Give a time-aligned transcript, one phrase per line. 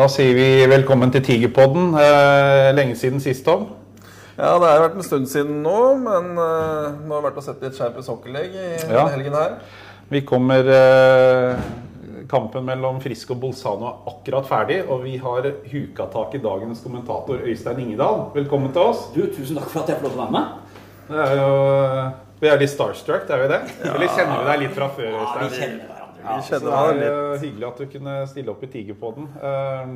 [0.00, 1.90] Da sier vi velkommen til Tigerpodden.
[2.00, 3.66] Eh, lenge siden sist, Tom.
[4.38, 7.44] Ja, det har vært en stund siden nå, men uh, nå har jeg vært og
[7.44, 9.02] sett litt Champions Hockey League i Ja.
[9.12, 9.58] helgen her.
[10.08, 11.60] Vi kommer eh,
[12.32, 16.80] Kampen mellom Frisk og Bolzano er akkurat ferdig, og vi har huka tak i dagens
[16.80, 18.30] kommentator Øystein Ingedal.
[18.40, 19.04] Velkommen til oss.
[19.12, 20.76] Du, tusen takk for at jeg får lov til å være med.
[21.12, 21.54] Det er jo,
[22.40, 23.62] vi er litt starstruck, er vi det?
[23.84, 25.12] Eller kjenner vi deg litt fra før?
[25.12, 25.89] Ja, vi kjenner
[26.20, 27.40] Vi Så det er litt.
[27.42, 29.28] hyggelig at du kunne stille opp i Tigerpodden.
[29.40, 29.86] Eh,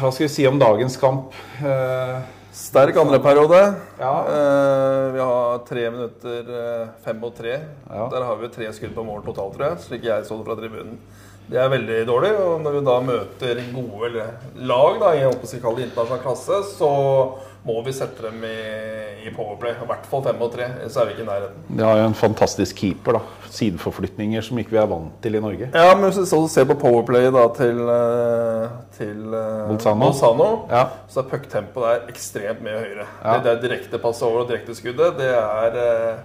[0.00, 1.32] hva skal vi si om dagens kamp?
[1.64, 2.16] Eh,
[2.54, 3.74] Sterk andreperiode.
[3.98, 4.12] Ja.
[4.28, 6.44] Uh, vi har tre minutter
[7.02, 7.56] fem mot tre.
[7.90, 8.04] Ja.
[8.12, 9.78] Der har vi tre skudd på mål totalt, tror jeg.
[9.82, 10.94] Slik jeg så det fra tribunen.
[11.50, 12.30] Det er veldig dårlig.
[12.40, 14.28] Og når vi da møter gode
[14.70, 16.92] lag da, i internasjonal klasse, så
[17.64, 18.56] må vi sette dem i,
[19.24, 19.72] i powerplay.
[19.80, 20.66] I hvert fall fem og tre.
[20.92, 21.62] Så er vi ikke i nærheten.
[21.78, 23.16] De har jo en fantastisk keeper.
[23.16, 25.68] da Sideforflytninger som ikke vi er vant til i Norge.
[25.72, 30.08] Ja, men hvis vi ser på powerplay da til, eh, til eh, Bolzano.
[30.10, 30.84] Bolzano, Ja.
[31.08, 33.06] så er pucktempoet der ekstremt mye høyere.
[33.24, 33.36] Ja.
[33.38, 35.16] Det, det er direkte pass over og direkte skuddet.
[35.20, 36.18] Det er eh,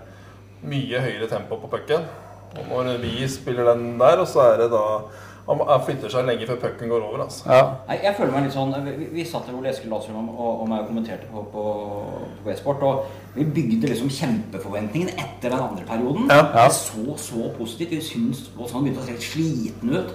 [0.68, 2.04] mye høyere tempo på pucken.
[2.72, 4.84] Og når vi spiller den der, og så er det da
[5.50, 7.24] Han flytter seg lenge før pucken går over.
[7.24, 7.44] altså.
[7.50, 7.62] Ja.
[7.88, 10.68] Nei, jeg føler meg litt sånn Vi, vi satt her Ole Eskil Lahlstrøm og, og
[10.70, 11.64] meg og kommenterte på, på,
[12.44, 13.06] på e-sport, og
[13.36, 16.28] vi bygde liksom kjempeforventningene etter den andre perioden.
[16.30, 16.44] Ja.
[16.54, 16.68] Ja.
[16.68, 17.92] Det så så positivt.
[17.98, 20.14] Vi syns og sånn begynte å se litt sliten ut.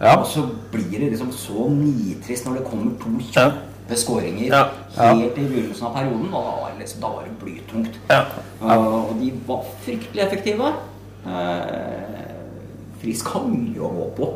[0.00, 0.18] Ja.
[0.20, 3.48] Og så blir det liksom så nitrist når det kommer to Ja.
[3.50, 4.64] kjappe skåringer Ja.
[4.96, 6.30] helt i begynnelsen av perioden.
[6.34, 7.98] Og da var det, liksom, da var det blytungt.
[8.10, 8.22] Ja.
[8.62, 10.72] Uh, og de var fryktelig effektive.
[11.26, 12.22] Uh,
[13.00, 14.28] Frisk har mye å gå på.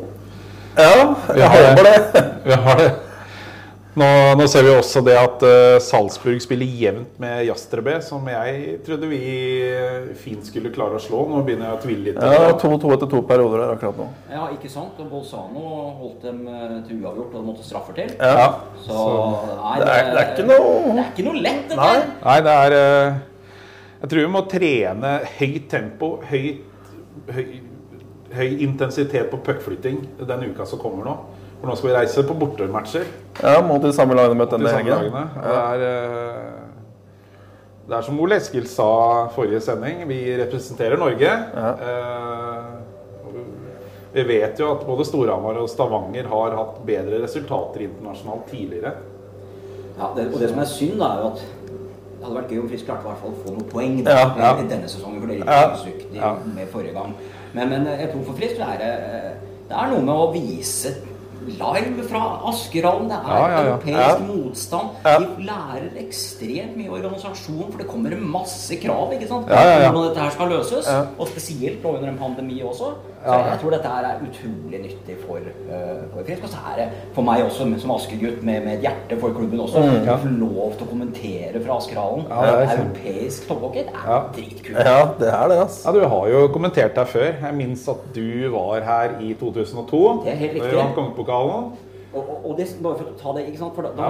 [0.77, 2.27] Ja, Vi jeg har håper det.
[2.45, 2.91] Vi har det.
[3.91, 4.05] Nå,
[4.39, 9.09] nå ser vi også det at eh, Salzburg spiller jevnt med Jastrebe, som jeg trodde
[9.11, 9.19] vi
[10.15, 11.25] fint skulle klare å slå.
[11.27, 12.21] Nå begynner jeg å tvile litt.
[12.23, 14.05] Ja, 2-2 etter to perioder der akkurat nå.
[14.31, 14.95] Ja, ikke sant?
[15.03, 15.65] Og Bolzano
[15.99, 18.13] holdt dem eh, til uavgjort, og måtte straffer til.
[18.15, 18.47] Ja.
[18.85, 21.89] Så nei, Det er, det er ikke noe det er ikke noe lett, dette.
[21.91, 22.07] Her.
[22.23, 23.19] Nei, det er eh,
[24.05, 26.95] Jeg tror vi må trene høyt tempo, høyt,
[27.35, 27.45] høy,
[28.35, 31.15] høy intensitet på puckflytting denne uka som kommer nå.
[31.61, 33.05] For nå skal vi reise på bortematcher.
[33.43, 34.95] Ja, mot de samme lagene møtt denne helgen.
[35.11, 35.27] lagene.
[35.35, 36.51] Det er, eh,
[37.87, 41.21] det er som Ole Eskil sa forrige sending, vi representerer Norge.
[41.55, 41.75] Ja.
[44.13, 48.91] vi vet jo at både Storhamar og Stavanger har hatt bedre resultater internasjonalt tidligere.
[49.97, 52.59] Ja, det, og det som er synd, da, er jo at det hadde vært gøy
[52.61, 54.51] om Frisk klarte i hvert fall å få noen poeng Ja, i- ja.
[54.67, 55.21] denne sesongen.
[55.21, 56.35] For det er litt Ja.
[56.55, 57.15] med forrige gang.
[57.53, 58.91] Men, men jeg tror for Frisk så er det,
[59.71, 60.93] det er noe med å vise
[61.47, 63.07] live fra Askerhallen.
[63.09, 63.61] Det er Ja, ja, ja.
[63.71, 64.89] europeisk motstand.
[65.03, 69.49] De lærer ekstremt mye organisasjon, for det kommer masse krav ikke sant?
[69.49, 70.91] Ja, hvordan dette her skal løses.
[71.17, 72.93] Og spesielt nå under en pandemi også.
[73.25, 76.43] Så jeg tror dette her er utrolig nyttig for, uh, for Frisk.
[76.43, 79.59] Og så er det for meg også, som Asker-gutt med, med et hjerte for klubben
[79.61, 82.25] også, å få lov til å kommentere fra Askerhallen.
[82.25, 84.19] Mm, Ja, er Europeisk topphockey, det er Ja.
[84.33, 84.77] dritkult.
[84.85, 85.85] Ja, det er det, altså.
[85.85, 87.29] Ja, Du har jo kommentert deg før.
[87.41, 90.23] Jeg minnes at du var her i 2002.
[90.25, 90.77] Det er helt Da vi riktig.
[90.83, 91.71] vant Kongepokalen.
[92.13, 93.75] Og, og, og det, bare for å ta det, ikke sant?
[93.77, 94.07] For da, da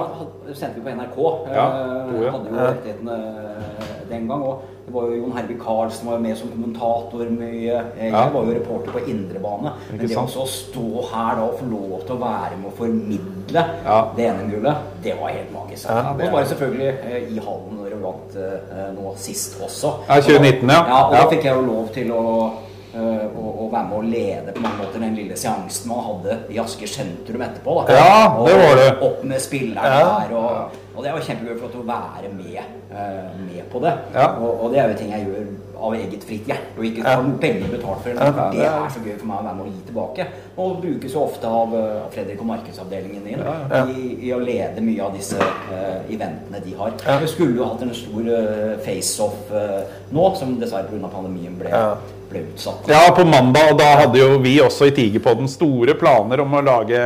[0.50, 0.53] Ja.
[0.57, 1.17] sendte vi på NRK.
[1.53, 2.31] Ja, eh, to, ja.
[2.34, 4.41] Hadde jo rettighetene eh, den gang.
[4.41, 7.75] Og det var jo Jon Hervik Karlsen var jo med som kommentator mye.
[8.00, 8.23] Eh, Jeg Ja.
[8.34, 9.73] var jo reporter på indrebane.
[9.91, 13.66] Men det å stå her da og få lov til å være med å formidle
[13.85, 14.00] Ja.
[14.18, 15.85] det NM-gullet, det var helt magisk.
[15.89, 19.94] Ja, det og var selvfølgelig i hallen når vi vant nå sist også.
[20.09, 20.88] Ja, 2019, ja.
[20.88, 21.22] ja og Ja.
[21.23, 22.51] da fikk jeg jo lov til å
[22.94, 26.38] eh, å, å være med å lede på mange måter den lille seansen man hadde
[26.53, 27.78] i Asker sentrum etterpå.
[27.88, 27.97] Da.
[27.97, 28.88] Ja, det var det.
[29.07, 30.07] Opp med spilleren Ja.
[30.28, 30.35] der.
[30.38, 33.94] Og, og det var kjempegøy for å være med, eh, med på det.
[34.13, 34.28] Ja.
[34.38, 37.16] Og, og det er jo ting jeg gjør av eget fritt hjerte og ikke Ja.
[37.16, 38.09] har penger betalt for.
[38.09, 38.19] Det
[38.53, 40.25] det er er- så gøy for meg å være med å gi tilbake.
[40.57, 43.86] Og brukes jo ofte av, eh, Fredrik og markedsavdelingen din Ja.
[43.88, 46.92] I, i å lede mye av disse uh, eventene de har.
[47.07, 47.18] Ja.
[47.19, 49.81] Vi skulle jo hatt en stor uh, face-off uh,
[50.12, 51.07] nå, som dessverre pga.
[51.10, 51.95] pandemien ble, Ja.
[52.30, 52.88] ble utsatt.
[52.88, 53.71] Ja, på mandag.
[53.71, 57.00] Og da hadde jo vi også i Tigerpodden store planer om å lage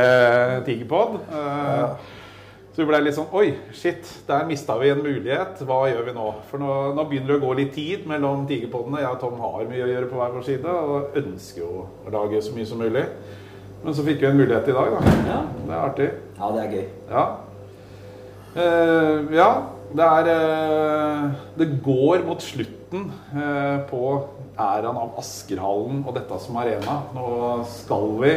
[0.66, 1.20] Tigerpod.
[1.32, 1.88] Eh,
[2.76, 5.62] Så vi ble litt sånn Oi, shit, der mista vi en mulighet.
[5.64, 6.26] Hva gjør vi nå?
[6.50, 8.98] For nå, nå begynner det å gå litt tid mellom Tigerpoddene.
[9.00, 12.12] Jeg og Tom har mye å gjøre på hver vår side og ønsker jo å
[12.12, 13.06] lage så mye som mulig.
[13.80, 15.14] Men så fikk vi en mulighet i dag, da.
[15.24, 15.38] Ja.
[15.56, 16.10] Det er artig.
[16.36, 16.84] Ja, det er gøy.
[17.14, 17.24] Ja.
[18.58, 19.48] Uh, ja,
[19.96, 21.24] det er uh,
[21.56, 24.02] Det går mot slutten uh, på
[24.52, 27.00] æraen av Askerhallen og dette som arena.
[27.16, 27.26] Nå
[27.72, 28.36] skal vi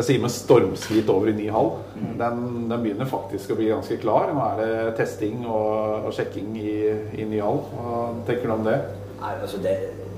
[0.00, 1.74] Jeg sier med stormskritt over i ny hall.
[2.16, 2.38] Den,
[2.70, 4.30] den begynner faktisk å bli ganske klar.
[4.32, 6.76] Nå er det testing og, og sjekking i,
[7.20, 7.60] i ny hall.
[7.74, 8.78] Hva tenker du om det?
[9.20, 9.74] Nei, altså det,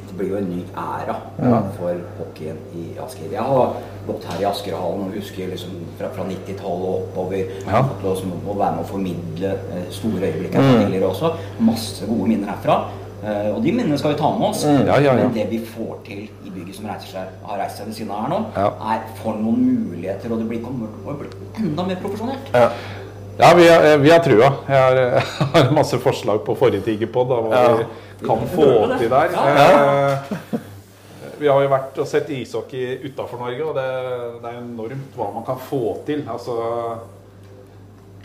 [0.07, 1.19] det blir jo en ny æra
[1.81, 3.27] for hockeyen i Asker.
[3.35, 3.75] Jeg har
[4.07, 7.51] gått her i Askerhallen og husker liksom fra, fra 90-tallet og oppover.
[7.67, 7.83] Ja.
[7.91, 11.35] Fått å være med å formidle eh, store øyeblikk her tidligere også.
[11.59, 12.85] Masse gode minner herfra.
[13.23, 14.65] Eh, og de minnene skal vi ta med oss.
[14.67, 15.13] Ja, ja, ja.
[15.21, 18.11] Men det vi får til i bygget som reiser seg, har reist seg ved siden
[18.11, 18.67] av her nå, Ja.
[18.95, 21.29] er for noen muligheter, og det blir, kommer til å bli
[21.63, 22.51] enda mer profesjonelt.
[22.55, 22.71] Ja.
[23.39, 24.49] Ja, vi har, vi har trua.
[24.69, 25.23] Jeg har, jeg
[25.55, 27.77] har masse forslag på forrige Tigerpod om hva Ja.
[27.79, 29.33] vi kan få til der.
[29.33, 30.19] Ja.
[31.43, 33.87] Vi har jo vært og sett ishockey utafor Norge, og det,
[34.45, 36.21] det er enormt hva man kan få til.
[36.31, 36.55] Altså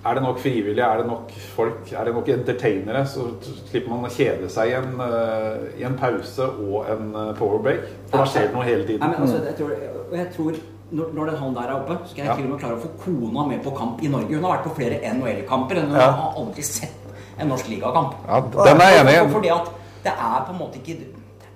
[0.07, 3.25] Er det nok frivillige, er det nok folk, er det nok entertainere, så
[3.67, 7.83] slipper man å kjede seg i en, eh, i en pause og en eh, powerbreak.
[8.11, 9.09] For da skjer det noe hele Nei, tiden.
[9.11, 9.71] men altså, jeg tror,
[10.15, 10.59] jeg tror
[10.91, 12.35] når, når den hånden der er oppe, skal jeg Ja.
[12.35, 14.35] til og med klare å få kona med på kamp i Norge.
[14.35, 15.81] Hun har vært på flere NHL-kamper.
[15.81, 16.11] Hun Ja.
[16.11, 16.93] har aldri sett
[17.39, 18.13] en norsk ligakamp.
[18.27, 19.33] Ja, den er jeg enig i.
[19.33, 19.67] Fordi at
[20.03, 20.97] det er på en måte ikke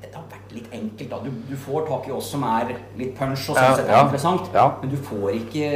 [0.01, 1.09] det har vært litt enkelt.
[1.09, 1.17] da.
[1.23, 3.93] Du, du får tak i oss som er litt punch og sånn Ja, sett er
[3.95, 4.65] ja, interessant, ja.
[4.81, 5.69] men du får ikke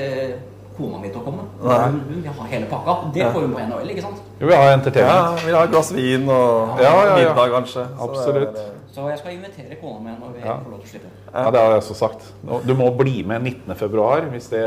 [0.78, 1.44] kona mi til å komme.
[1.62, 2.96] Hun, hun vil ha hele pakka.
[3.16, 4.22] Det får hun på NHL, ikke sant?
[4.40, 5.44] Jo, vi har ja, entertainment.
[5.46, 7.16] vi har et glass vin og Ja, ja, ja.
[7.22, 7.86] middag, kanskje.
[8.08, 8.60] Absolutt.
[8.96, 10.58] Så jeg skal invitere kona mi når vi Ja.
[10.64, 11.10] får lov til å slippe.
[11.34, 12.30] Ja, det har jeg også sagt.
[12.68, 14.66] Du må bli med 19.2 hvis det,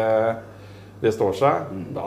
[1.00, 1.70] det står seg.
[1.96, 2.02] Da,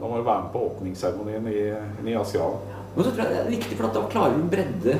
[0.00, 1.62] da må du være med på åpningsseremonien i,
[2.10, 2.60] i Askerhallen.
[2.96, 4.98] Men så tror jeg det er viktig, for at da klarer du bredde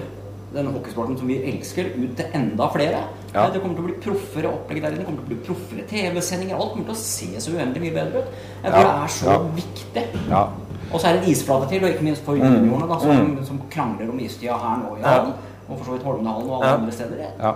[0.54, 3.02] denne hockeysporten som vi elsker, ut til enda flere.
[3.34, 3.44] Ja.
[3.52, 5.02] Det kommer til å bli proffere opplegg der inne.
[5.02, 6.56] Det kommer til å bli proffere TV-sendinger.
[6.56, 8.40] Alt kommer til å se så uendelig mye bedre ut.
[8.64, 9.38] Jeg tror Ja, det er så ja.
[9.60, 10.04] viktig.
[10.32, 10.42] Ja.
[10.90, 13.60] Og så er det en isflate til, og ikke minst for juniorene, da, som, som
[13.70, 15.36] krangler om istida her nå i hallen.
[15.68, 17.28] Og for så vidt Holmenhallen og alle andre steder.
[17.38, 17.52] Ja.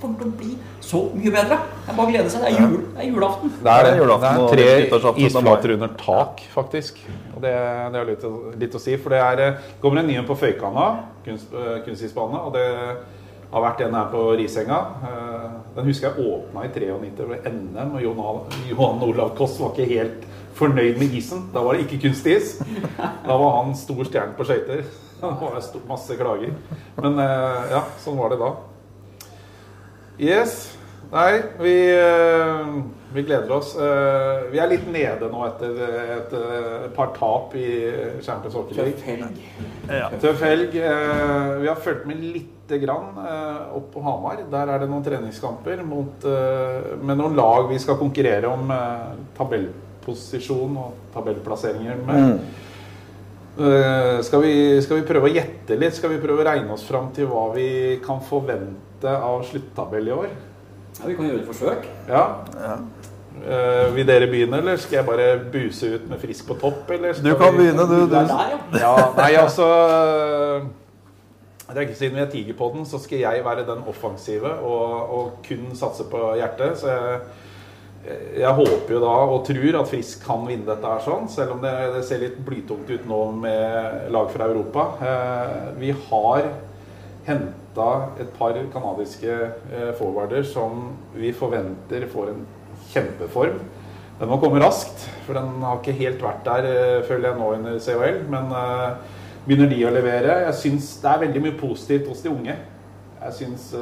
[0.00, 0.54] Kommer til å bli
[0.84, 1.58] så mye bedre.
[1.60, 2.42] Det er bare å glede seg.
[2.44, 3.52] Det er, jul, det er julaften.
[3.54, 7.00] Det er, Det er det julaften er og tre isflater under tak, faktisk.
[7.36, 7.54] Og det,
[7.94, 8.26] det er litt,
[8.64, 8.96] litt å si.
[9.00, 10.88] For det er, kommer en ny en på Føykana,
[11.26, 12.42] kunst, øh, kunstisbane.
[12.46, 12.66] Og det
[13.50, 14.80] har vært en her på Risenga.
[15.10, 17.94] Eh, Den husker jeg åpna i 93 ved NM.
[17.96, 20.26] Og Johan, Johan Olav Koss var ikke helt
[20.58, 21.46] fornøyd med isen.
[21.54, 22.58] Da var det ikke kunstis.
[22.98, 24.84] Da var han stor stjerne på skøyter.
[25.20, 26.54] Det var masse klager.
[26.96, 28.54] Men eh, ja, sånn var det da.
[30.20, 30.76] Yes.
[31.10, 32.66] Nei, vi, eh,
[33.12, 33.74] vi gleder oss.
[33.76, 36.32] Eh, Vi er litt nede nå etter et,
[36.86, 37.66] et par tap i
[38.22, 38.92] Champions Hockey League.
[38.94, 39.40] Tøff helg.
[39.88, 40.08] Ja.
[40.22, 40.76] Tøff helg.
[40.76, 43.16] Eh, Vi har fulgt med lite grann
[43.74, 44.44] opp på Hamar.
[44.50, 46.22] Der er det noen treningskamper mot,
[47.02, 48.70] med noen lag vi skal konkurrere om
[49.34, 52.38] tabellposisjon og tabellplasseringer med.
[53.58, 54.22] Mm.
[54.22, 54.54] skal, vi,
[54.86, 55.98] skal vi prøve å gjette litt?
[55.98, 60.12] Skal vi prøve å regne oss fram til hva vi kan forvente av sluttabell i
[60.12, 60.28] år?
[61.00, 61.86] Ja, vi kan gjøre et forsøk.
[62.08, 62.24] Ja.
[62.60, 62.74] Ja.
[63.40, 66.90] Uh, vil dere begynne, eller skal jeg bare buse ut med frisk på topp?
[66.90, 68.06] Eller skal Du kan vi- begynne, du.
[68.10, 68.80] Du er der, ja.
[68.80, 69.68] Ja, nei, altså
[71.70, 75.32] det er ikke Siden vi er Tigerpodden, så skal jeg være den offensive og, og
[75.48, 76.78] kun satse på hjertet.
[76.82, 77.20] Så jeg,
[78.40, 81.62] jeg håper jo da og tror at Frisk kan vinne dette her sånn, selv om
[81.62, 84.88] det, det ser litt blytungt ut nå med lag fra Europa.
[85.00, 86.50] Uh, vi har
[87.70, 89.30] henta et par canadiske
[89.72, 92.46] eh, forwarder som vi forventer får en
[92.92, 93.60] kjempeform.
[94.20, 97.52] Den må komme raskt, for den har ikke helt vært der, eh, føler jeg nå
[97.54, 98.18] under COL.
[98.28, 98.96] Men eh,
[99.46, 100.40] begynner de å levere.
[100.46, 102.56] Jeg syns det er veldig mye positivt hos de unge.
[103.20, 103.74] Jeg syns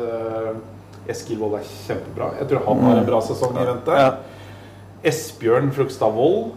[1.09, 2.33] Eskil Wold er kjempebra.
[2.41, 3.99] Jeg tror han har en bra sesong i vente.
[5.07, 6.57] Esbjørn Flugstad Wold,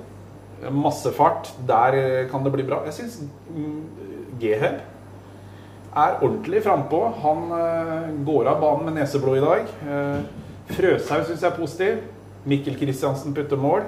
[0.73, 1.51] masse fart.
[1.69, 2.81] Der kan det bli bra.
[2.87, 3.19] Jeg syns
[3.53, 4.81] mm, Geheb
[5.91, 7.01] er ordentlig frampå.
[7.23, 9.73] Han eh, går av banen med neseblod i dag.
[9.83, 10.21] Eh,
[10.71, 12.01] Frøshaug syns jeg er positiv.
[12.47, 13.85] Mikkel Kristiansen putter mål.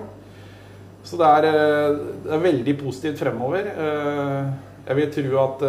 [1.04, 3.72] Så det er, eh, det er veldig positivt fremover.
[4.84, 5.62] Jeg vil tro at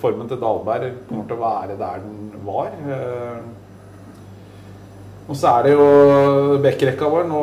[0.00, 2.70] formen til Dalberg kommer til å være der den var.
[5.30, 7.28] Og så er det jo backrekka vår.
[7.30, 7.40] Nå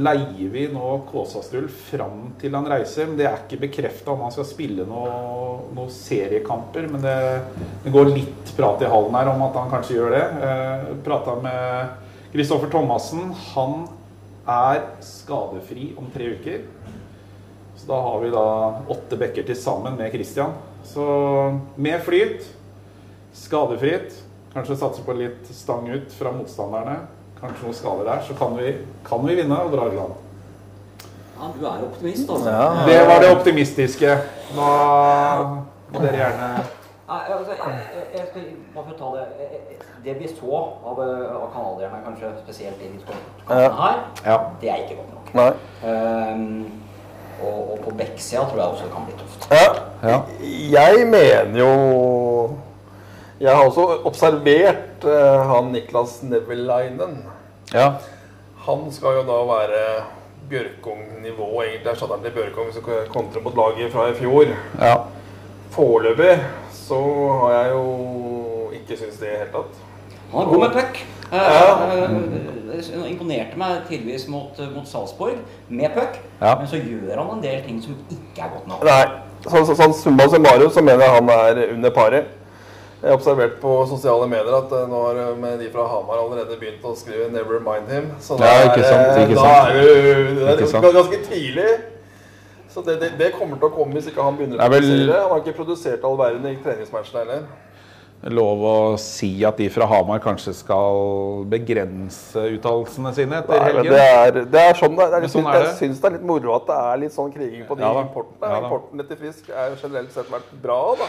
[0.00, 3.04] leier vi nå Kåsastrul fram til han reiser.
[3.10, 6.88] Men det er ikke bekrefta om han skal spille noen noe seriekamper.
[6.88, 7.16] Men det,
[7.84, 10.22] det går litt prat i hallen her om at han kanskje gjør det.
[10.48, 13.28] Eh, Prata med Kristoffer Thomassen.
[13.50, 13.84] Han
[14.48, 16.64] er skadefri om tre uker.
[17.76, 18.46] Så da har vi da
[18.88, 20.56] åtte bekker til sammen med Christian.
[20.88, 21.04] Så
[21.76, 22.48] med flyt,
[23.36, 24.16] skadefritt,
[24.56, 26.96] kanskje satse på litt stang ut fra motstanderne,
[27.40, 28.72] kanskje noen skader der, så kan vi,
[29.06, 30.16] kan vi vinne og dra i land.
[31.38, 32.50] Ja, du er optimist, altså.
[32.50, 32.86] Ja.
[32.88, 34.18] Det var det optimistiske.
[34.56, 34.72] Nå
[35.92, 36.48] må dere gjerne
[37.08, 38.42] Nei, altså, jeg, jeg, skal
[38.74, 42.90] bare for å ta det Det vi så av, eh, av canadierne, kanskje spesielt i
[42.92, 44.36] de kampene her, Ja.
[44.60, 45.30] det er ikke godt nok.
[45.38, 45.48] Nei.
[45.88, 46.66] Um,
[47.40, 49.48] og, og på Bekksida tror jeg også det kan bli tøft.
[49.50, 49.66] Ja.
[50.10, 50.18] Ja.
[50.76, 51.72] Jeg mener jo
[53.40, 57.20] Jeg har også observert uh, han Niklas Nevelainen.
[57.74, 57.92] Ja.
[58.66, 59.82] Han skal jo da være
[60.50, 64.50] Bjørkong-nivå, egentlig erstatteren til Bjørkong som kontrer mot laget fra i fjor.
[64.80, 64.96] ja.
[65.70, 66.38] Foreløpig
[66.72, 66.98] så
[67.42, 69.74] har jeg jo ikke syntes det i det hele tatt.
[70.32, 71.00] Han er god med puck.
[71.28, 71.74] Eh, Ja.
[72.72, 75.36] eh, imponerte meg tidvis mot, mot Salzburg
[75.68, 76.54] med puck, Ja.
[76.58, 78.84] men så gjør han en del ting som ikke er godt nok.
[78.84, 79.04] Nei,
[79.44, 82.24] så, så, sånn summa summarum så mener jeg han er under paret.
[83.00, 86.56] Jeg har observert på sosiale medier at eh, nå har eh, de fra Hamar allerede
[86.58, 88.08] begynt å skrive 'Never mind him'.
[88.20, 90.84] Så da Ja, ikke sant, det- ikke da er du det er sant.
[90.96, 91.70] ganske tidlig.
[92.68, 95.20] Så det, det, det kommer til å komme hvis ikke han begynner å vel- produsere.
[95.22, 97.42] Han har ikke produsert all verden i treningsmatchene heller.
[98.34, 103.92] Lov å si at de fra Hamar kanskje skal begrense uttalelsene sine etter Nei, helgen.
[103.94, 105.10] det, er, det er sånn det er.
[105.14, 105.76] Men Jeg, sånn syns, er jeg det.
[105.78, 108.00] syns det er litt moro at det er litt sånn kriging på de Ja da.
[108.02, 108.42] importene.
[108.42, 108.66] Ja da.
[108.66, 111.06] Importen til Frisk er generelt sett vært bra, da.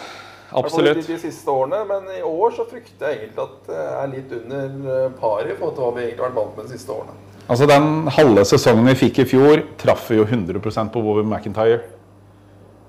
[0.52, 0.98] Absolutt.
[0.98, 4.32] De, de siste årene, men i år så frykter jeg egentlig at det er litt
[4.40, 6.96] under eh, paret i forhold til hva vi egentlig har vært vant med de siste
[6.96, 7.18] årene.
[7.50, 11.80] Altså Den halve sesongen vi fikk i fjor, traff vi jo 100% på Bobby McIntyre.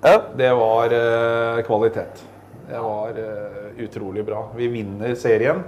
[0.05, 0.17] Ja.
[0.37, 2.25] Det var eh, kvalitet.
[2.71, 4.47] Det var eh, utrolig bra.
[4.57, 5.63] Vi vinner serien.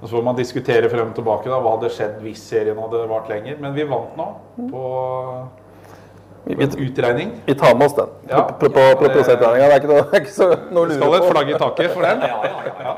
[0.00, 3.04] Og Så får man diskutere frem og tilbake da, hva hadde skjedd hvis serien hadde
[3.08, 3.56] vart lenger.
[3.60, 4.26] Men vi vant nå
[4.70, 4.82] på
[6.46, 7.30] Vi, på utregning.
[7.46, 8.42] vi tar med oss den Ja.
[8.46, 9.66] på, på, på, på prosentregninga.
[9.66, 11.48] Det er ikke noe, det er ikke så, noe å Det lure skal et flagg
[11.50, 12.20] i taket for den.
[12.22, 12.94] Ja, ja, ja.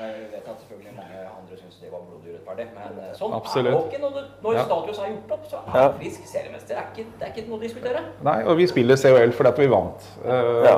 [0.00, 3.74] Jeg vet at selvfølgelig mange andre syns det var blodig urettferdig, men eh, sånn Absolutt.
[3.74, 4.02] er det ikke
[4.46, 5.44] når, status er gjort opp.
[5.52, 5.84] Så er Ja.
[6.00, 6.72] Frisk seriemester.
[6.74, 8.02] Det er ikke, det er ikke noe å diskutere.
[8.30, 10.10] Nei, og vi spiller COL fordi at vi vant.
[10.24, 10.76] Eh, Ja.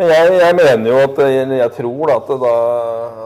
[0.00, 2.52] Men jeg, jeg mener jo at jeg, jeg tror da at, det da,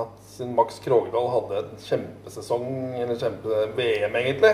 [0.00, 2.64] at Max Krogdal hadde en kjempesesong,
[2.99, 4.50] eller kjempe-VM egentlig,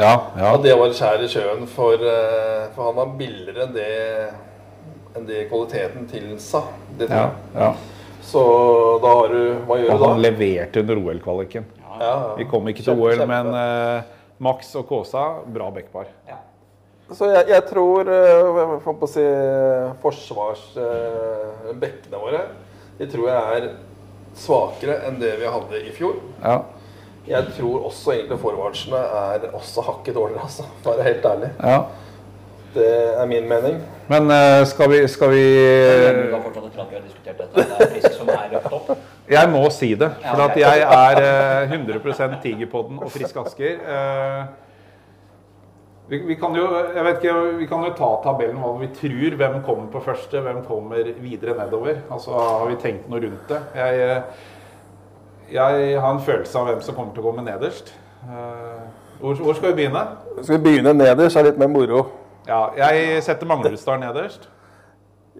[0.00, 0.54] ja, ja.
[0.54, 3.90] at det var skjær i sjøen for, eh, for han var billigere enn det,
[5.16, 6.60] enn det kvaliteten tilsa.
[6.98, 7.70] Det ja, ja.
[8.30, 8.40] Så
[9.02, 10.08] da har du Hva gjør Og du da?
[10.12, 11.64] han leverte under OL-kvaliken.
[11.80, 12.14] Ja, ja.
[12.38, 13.32] Vi kom ikke til Kjempe, OL, kjempe.
[13.32, 13.98] men uh,
[14.40, 16.06] Max og Kåsa, bra backpar.
[16.28, 16.36] Ja.
[17.10, 19.24] Så jeg, jeg tror eh, jeg får på å si
[19.98, 22.38] forsvarsbekkene våre
[23.00, 23.64] De tror jeg er
[24.38, 26.14] svakere enn det vi hadde i fjor.
[26.38, 26.62] Ja,
[27.28, 30.68] Jeg tror også egentlig forwardsene er også hakket dårligere, altså.
[30.82, 31.50] For å være helt ærlig.
[31.62, 31.82] ja.
[32.74, 32.86] Det
[33.18, 33.80] er min mening.
[34.08, 37.54] Men uh, skal vi, skal vi Men Du har fortsatt at vi har diskutert dette.
[37.54, 38.90] Det er Frisk som er røpt opp.
[39.30, 41.22] Jeg må si det, for at jeg er
[41.66, 43.82] uh, 100 Tigerpodden og Frisk Asker.
[43.82, 44.70] Uh,
[46.10, 49.36] vi, vi, kan jo, jeg vet ikke, vi kan jo ta tabellen hva vi tror.
[49.38, 52.00] Hvem kommer på første, hvem kommer videre nedover.
[52.10, 53.60] Altså, Har vi tenkt noe rundt det?
[53.78, 54.48] Jeg, eh,
[55.52, 57.92] jeg har en følelse av hvem som kommer til å komme nederst.
[58.24, 58.86] Eh,
[59.20, 60.06] hvor, hvor skal vi begynne?
[60.42, 62.06] Skal vi begynne nederst, er litt mer moro.
[62.48, 64.48] Ja, jeg setter Manglerudstad nederst.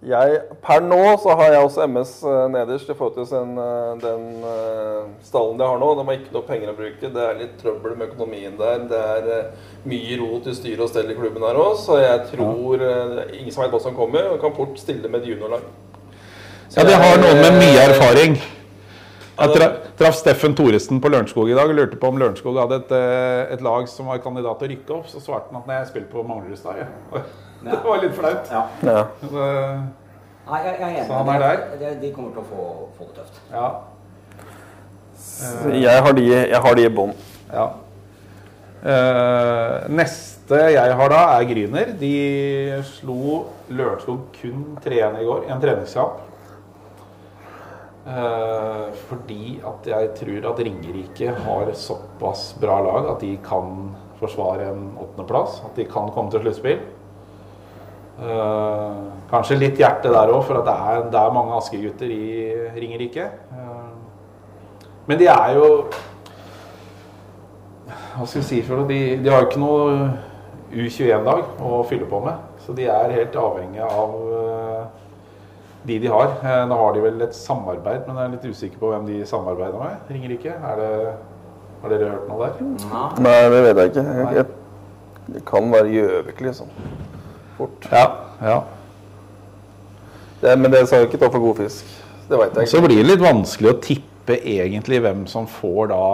[0.01, 3.91] Jeg, per nå så har jeg også MS eh, nederst i forhold til den, eh,
[4.01, 5.91] den eh, stallen de har nå.
[5.99, 7.11] De har ikke noe penger å bruke.
[7.13, 8.87] Det er litt trøbbel med økonomien der.
[8.89, 9.51] Det er
[9.91, 13.27] mye rot i styre og stell i klubben her òg, så jeg tror ja.
[13.43, 14.31] ingen som vet hva som kommer.
[14.33, 15.69] Og kan fort stille med et juniorlag.
[16.79, 18.41] Ja, De har noen med mye erfaring.
[19.41, 22.77] Jeg tra- traff Steffen Thoresen på Lørenskog i dag og lurte på om Lørenskog hadde
[22.83, 25.07] et, eh, et lag som var kandidat til å rykke opp.
[25.09, 26.83] Så svarte han at nei, jeg spiller på Manglerudstad.
[26.83, 27.23] Ja.
[27.65, 28.49] Det var litt flaut.
[28.53, 28.63] Ja.
[28.83, 29.01] Ja.
[29.21, 29.49] Så,
[30.51, 31.05] Nei, jeg, er.
[31.07, 31.59] Så han er der?
[31.79, 32.63] De, de kommer til å få,
[32.97, 33.41] få det tøft.
[33.53, 33.67] Ja.
[35.77, 37.13] Jeg har de, jeg har de i bånn.
[37.53, 37.69] ja.
[38.81, 41.91] Uh, neste jeg har da, er Gryner.
[42.01, 42.13] De
[42.89, 46.23] slo Lørenskog kun 3-1 i går i en treningskamp.
[48.11, 54.67] Eh, fordi at jeg tror at Ringerike har såpass bra lag at de kan forsvare
[54.73, 55.61] en åttendeplass.
[55.65, 56.81] At de kan komme til sluttspill.
[58.21, 58.97] Eh,
[59.31, 62.51] kanskje litt hjerte der òg, for det er, det er mange Asker-gutter i
[62.81, 63.29] Ringerike.
[63.31, 65.69] Eh, men de er jo
[68.11, 68.89] Hva skal vi si for noe?
[68.91, 69.85] De, de har jo ikke noe
[70.75, 72.43] U21-dag å fylle på med.
[72.61, 74.19] Så de er helt avhengig av
[75.87, 76.35] de de har.
[76.45, 79.21] Eh, Nå har de vel et samarbeid, men jeg er litt usikker på hvem de
[79.27, 80.03] samarbeider med.
[80.11, 80.53] Ringerike?
[80.53, 80.91] Er det,
[81.83, 82.67] har dere hørt noe der?
[82.91, 83.05] Ja.
[83.25, 84.05] Nei, det vet jeg ikke.
[84.19, 84.45] Jeg, jeg,
[85.31, 86.75] det kan være Gjøvik, liksom.
[87.57, 87.89] Fort.
[87.93, 88.05] Ja.
[88.43, 88.59] ja.
[90.41, 91.89] Det, men det sa jo ikke ta for god fisk.
[92.31, 96.05] Det veit jeg Så blir det litt vanskelig å tippe egentlig hvem som får da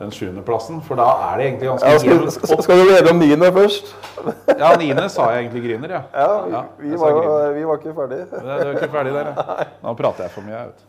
[0.00, 0.80] den sjuendeplassen.
[0.86, 2.62] For da er det egentlig Ja, ganske skal, jevnt skal, opp.
[2.64, 3.90] skal du lede om niende først?
[4.48, 6.02] Ja, niende sa jeg egentlig Gryner, ja.
[6.14, 8.22] Ja, vi, Ja, vi, var, vi var ikke ferdig.
[8.30, 9.66] du det er ikke ferdig der, ja.
[9.84, 10.86] Nå prater jeg for mye, jeg vet.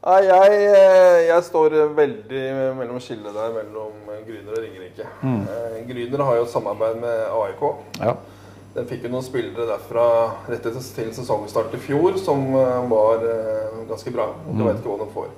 [0.00, 2.44] Nei, jeg, eh, jeg står veldig
[2.78, 5.08] mellom skillet der mellom Gryner og Ringerike.
[5.20, 5.42] Mm.
[5.44, 7.64] Eh, Gryner har jo et samarbeid med AIK.
[8.00, 8.14] Ja.
[8.74, 10.06] Den fikk jo noen spillere derfra
[10.48, 13.26] rett til sesongstart i fjor som eh, var
[13.90, 14.30] ganske bra.
[14.48, 14.66] Du mm.
[14.70, 15.30] vet ikke hva de får.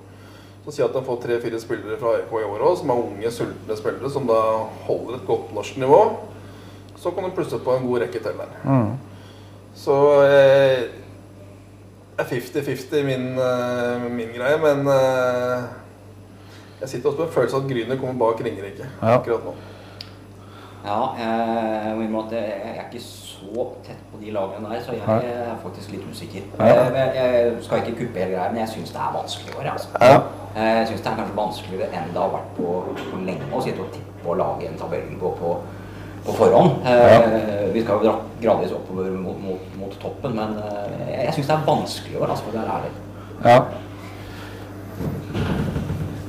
[0.65, 3.31] Så si at har får tre-fire spillere fra EK i år òg, som er unge,
[3.35, 4.37] sultne spillere, som da
[4.87, 6.03] holder et godt norsk nivå.
[7.03, 8.53] Så kan du plusse på en god rekke til der.
[9.75, 10.85] Så eh,
[12.19, 15.65] er 50-50 min, eh, min greie, men eh,
[16.83, 19.17] jeg sitter også med en følelse av at Gryner kommer bak Ringerike Ja.
[19.17, 19.55] akkurat nå.
[20.83, 24.81] Ja, jeg må innrømme at jeg jeg er ikke så tett på de lagene der,
[24.83, 26.43] så jeg er faktisk litt usikker.
[26.59, 29.59] Jeg, jeg, jeg skal ikke kuppe hele greia, men jeg syns det er vanskelig i
[29.61, 29.69] år.
[29.73, 29.89] Altså.
[30.57, 33.85] Jeg syns det er kanskje vanskeligere enn det har vært på, på lenge å sitte
[33.85, 35.53] og tippe og lage en tabell på, på,
[36.27, 36.83] på forhånd.
[36.87, 41.53] Eh, Vi skal jo gradvis oppover mot, mot, mot toppen, men eh, jeg, jeg syns
[41.53, 42.93] det er vanskelig i år, altså, for å være ærlig.
[43.47, 43.59] Ja.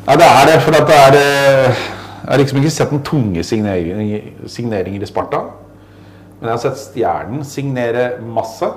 [0.07, 0.55] ja, det er det.
[0.67, 1.83] For at det er eh,
[2.23, 5.41] Jeg har liksom ikke sett noen tunge signeringer, signeringer i Sparta.
[6.39, 8.69] Men jeg har sett Stjernen signere masse.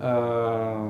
[0.00, 0.84] Eh,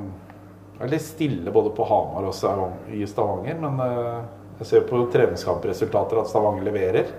[0.81, 4.21] Det er litt stille både på Hamar og i Stavanger, men eh,
[4.61, 7.11] jeg ser på treningskampresultater at Stavanger leverer.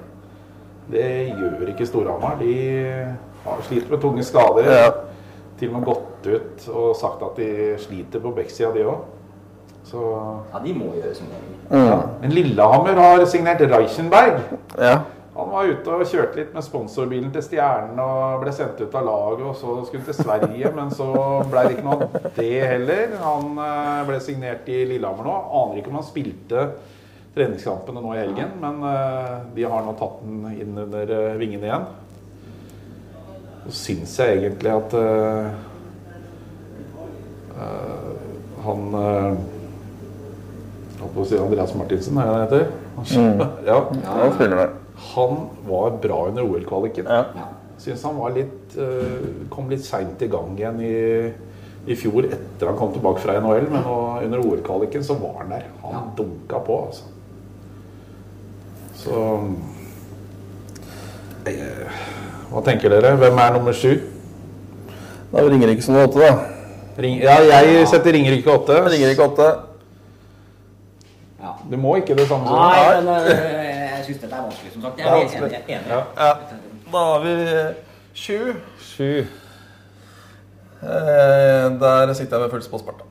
[0.90, 2.38] Det gjør ikke Storhamar.
[2.40, 2.54] De
[3.44, 4.70] har sliter med tunge skader.
[4.70, 4.90] Ja.
[5.58, 9.02] Til og med gått ut og sagt at de sliter på Bekksida, de òg.
[9.84, 10.02] Så
[10.52, 11.88] Ja, de må gjøre signeringer.
[11.90, 11.98] ja.
[12.20, 14.40] Men Lillehammer har signert Reichenberg.
[14.78, 15.00] Ja.
[15.32, 19.06] Han var ute og kjørte litt med sponsorbilen til Stjernen og ble sendt ut av
[19.06, 19.44] laget.
[19.48, 21.08] Og så skulle han til Sverige, men så
[21.48, 23.14] ble det ikke noe av det heller.
[23.22, 25.36] Han eh, ble signert i Lillehammer nå.
[25.62, 26.66] Aner ikke om han spilte
[27.32, 31.70] treningskampene nå i helgen, men eh, de har nå tatt den inn under eh, vingene
[31.70, 31.88] igjen.
[33.64, 35.52] Så syns jeg egentlig at uh,
[37.54, 38.08] uh,
[38.64, 39.36] han uh,
[41.02, 42.66] Holdt på å si Andreas Martinsen, er det han heter?
[42.96, 43.40] Han,
[43.70, 43.78] ja.
[44.06, 44.68] Ja, spiller det.
[45.12, 47.08] Han var bra under OL-kvaliken.
[47.10, 47.48] Ja.
[47.82, 50.92] Syns han var litt eh, kom litt seint i gang igjen i,
[51.90, 53.66] i fjor etter han kom tilbake fra NHL.
[53.72, 53.96] Men nå,
[54.28, 55.66] under OL-kvaliken så var han der.
[55.82, 56.02] Han Ja.
[56.20, 57.08] dunka på, altså.
[59.02, 59.18] Så
[61.50, 62.00] eh,
[62.52, 63.16] Hva tenker dere?
[63.18, 63.96] Hvem er nummer sju?
[65.32, 66.32] Da ringer ikke som åtte, da.
[67.02, 68.76] Ring, ja, jeg setter Ringerike åtte.
[68.92, 69.46] Ringer ikke åtte.
[71.72, 74.82] Du må ikke det samme som Nei, men øh, jeg syns dette er vanskelig, som
[74.84, 74.98] sagt.
[75.00, 75.62] Jeg er helt enig.
[75.72, 75.88] enig.
[75.88, 76.02] Ja.
[76.18, 76.32] Ja.
[76.92, 77.32] Da har vi
[78.22, 78.38] sju.
[78.92, 79.10] Sju.
[80.82, 83.04] Eh, der sitter jeg med følelse på Sparta.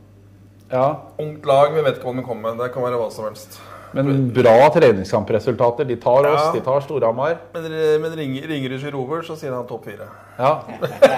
[0.72, 0.88] Ja.
[1.20, 2.64] Ungt lag, vi vet ikke hva de kommer med.
[2.64, 3.58] Det kan være hva som helst.
[3.92, 5.84] Men bra treningskampresultater.
[5.88, 6.52] De tar oss, Ja.
[6.56, 7.36] de tar Storhamar.
[7.54, 7.66] Men,
[8.02, 10.08] men ringer, ringer du Rover, så sier han topp fire.
[10.40, 10.54] Ja.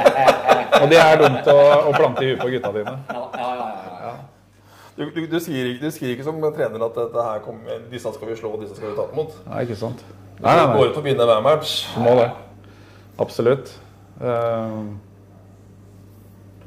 [0.81, 1.57] Og det er dumt å,
[1.89, 2.95] å plante i huet på gutta dine.
[3.13, 3.62] Ja, ja.
[4.97, 8.11] Du, du, du, skriver, ikke- du skriver, ikke som trener at dette her kom, disse
[8.13, 9.31] skal vi slå, og disse skal vi tape mot.
[9.49, 10.03] Nei, ikke sant.
[10.37, 10.91] Du Nei, nei, går nei.
[10.91, 11.87] ut og vinner hver match.
[11.95, 12.29] Du må det.
[13.19, 13.71] Absolutt.
[14.21, 14.77] Eh,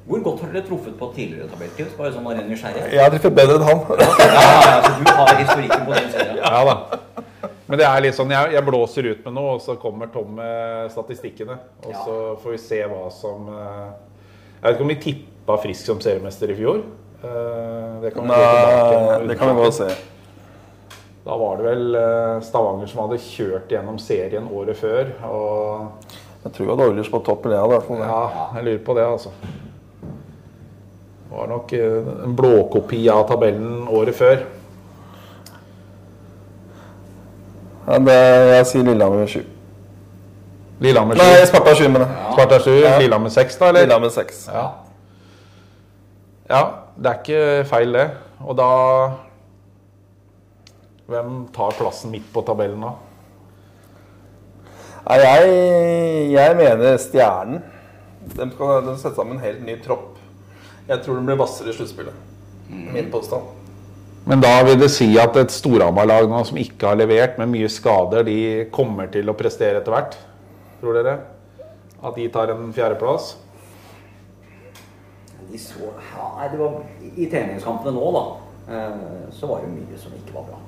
[0.06, 1.94] Hvor godt har dere truffet på tidligere tabelltips?
[1.98, 2.92] Bare sånn av ren nysgjerrighet?
[2.94, 3.80] Jeg har truffet bedre enn han.
[3.98, 6.36] Ja, ja, ja, så du har historikken på den serien.
[6.42, 7.00] ja da.
[7.66, 10.36] Men det er litt sånn, jeg, jeg blåser ut med noe, og så kommer Tom
[10.38, 11.56] med statistikkene.
[11.82, 12.04] Og Ja.
[12.06, 13.88] så får vi se hva som eh,
[14.62, 16.84] Jeg vet ikke om vi tippa Frisk som seriemester i fjor.
[17.24, 19.88] Eh, det kan vi gå tilbake det kan vi og se.
[21.26, 25.08] Da var det vel eh, Stavanger som hadde kjørt gjennom serien året før.
[25.26, 26.12] Og
[26.44, 28.94] Jeg tror jeg hadde Oilers på jeg hadde i hvert fall ja, jeg lurer på
[28.94, 29.32] det, altså.
[31.26, 34.44] Det var nok eh, en blåkopi av tabellen året før.
[37.86, 38.14] Ja, det,
[38.56, 39.42] jeg sier Lillehammer med sju.
[40.82, 42.32] Lillehammer Nei, Sparta 7, mener jeg.
[42.36, 42.96] Sparta 7, Ja.
[43.00, 43.68] Lillehammer 6, da?
[43.68, 43.86] eller?
[43.86, 44.40] Lillehammer 6.
[44.52, 44.64] Ja.
[46.50, 46.62] ja,
[46.96, 48.06] det er ikke feil, det.
[48.44, 48.70] Og da
[51.06, 52.96] Hvem tar plassen midt på tabellen da?
[55.06, 55.50] Nei, jeg,
[56.32, 57.60] jeg mener Stjernen.
[58.32, 60.16] De skal de sette sammen en helt ny tropp.
[60.88, 62.18] Jeg tror de blir hvassere i sluttspillet.
[62.66, 63.46] Min påstand.
[64.26, 68.26] Men da vil det si at et Storhamar-lag som ikke har levert, med mye skader,
[68.26, 70.16] de kommer til å prestere etter hvert?
[70.80, 71.20] Tror dere?
[72.02, 73.36] At de tar en fjerdeplass?
[75.52, 76.78] De så, ja, nei, det var,
[77.14, 78.24] I treningskampene nå, da,
[78.74, 80.58] eh, så var det mye som ikke var bra.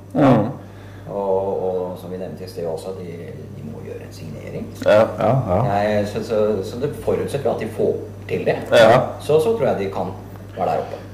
[1.09, 4.69] Og, og som vi nevnte i sted også, de, de må gjøre en signering.
[4.85, 5.01] Ja.
[5.19, 5.59] Ja, ja.
[5.73, 7.95] Jeg, så, så, så det forutsetter at de får
[8.29, 8.59] til det.
[8.77, 8.99] Ja.
[9.25, 10.12] Så, så tror jeg de kan
[10.57, 11.05] være der oppe.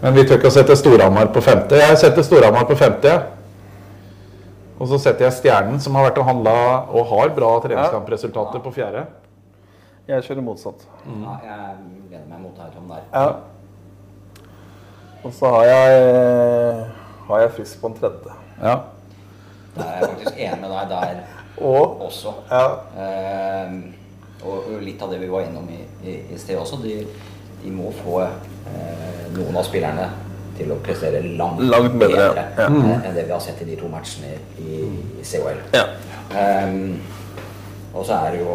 [0.00, 1.76] Men vi tør ikke å sette Storhamar på femte.
[1.78, 3.12] Jeg setter Storhamar på femte.
[4.80, 6.54] Og så setter jeg Stjernen, som har vært og handla
[6.88, 9.04] og har bra treningskampresultater, på fjerde.
[10.10, 10.82] Jeg kjører motsatt.
[11.06, 11.74] Ja, jeg
[12.10, 13.02] gleder meg mot deg, Tom, der.
[13.14, 13.26] Ja.
[15.24, 16.86] Og så har jeg,
[17.28, 18.36] har jeg Frisk på en tredje.
[18.62, 18.74] Ja.
[19.76, 21.20] Der er jeg faktisk enig med deg der
[21.62, 22.32] Og også.
[22.50, 22.64] ja,
[22.98, 23.72] Eh,
[24.40, 26.78] Og, litt av det vi var innom i, i, i sted også.
[26.80, 26.94] De,
[27.60, 30.06] de må få eh, noen av spillerne
[30.56, 32.66] til å prestere langt, Langt bedre, bedre ja.
[32.70, 34.32] enn enn det vi har sett i de to matchene
[34.64, 34.80] i,
[35.20, 35.60] i COL.
[35.76, 35.84] Ja.
[36.40, 36.96] Ehm,
[37.94, 38.54] og så er det jo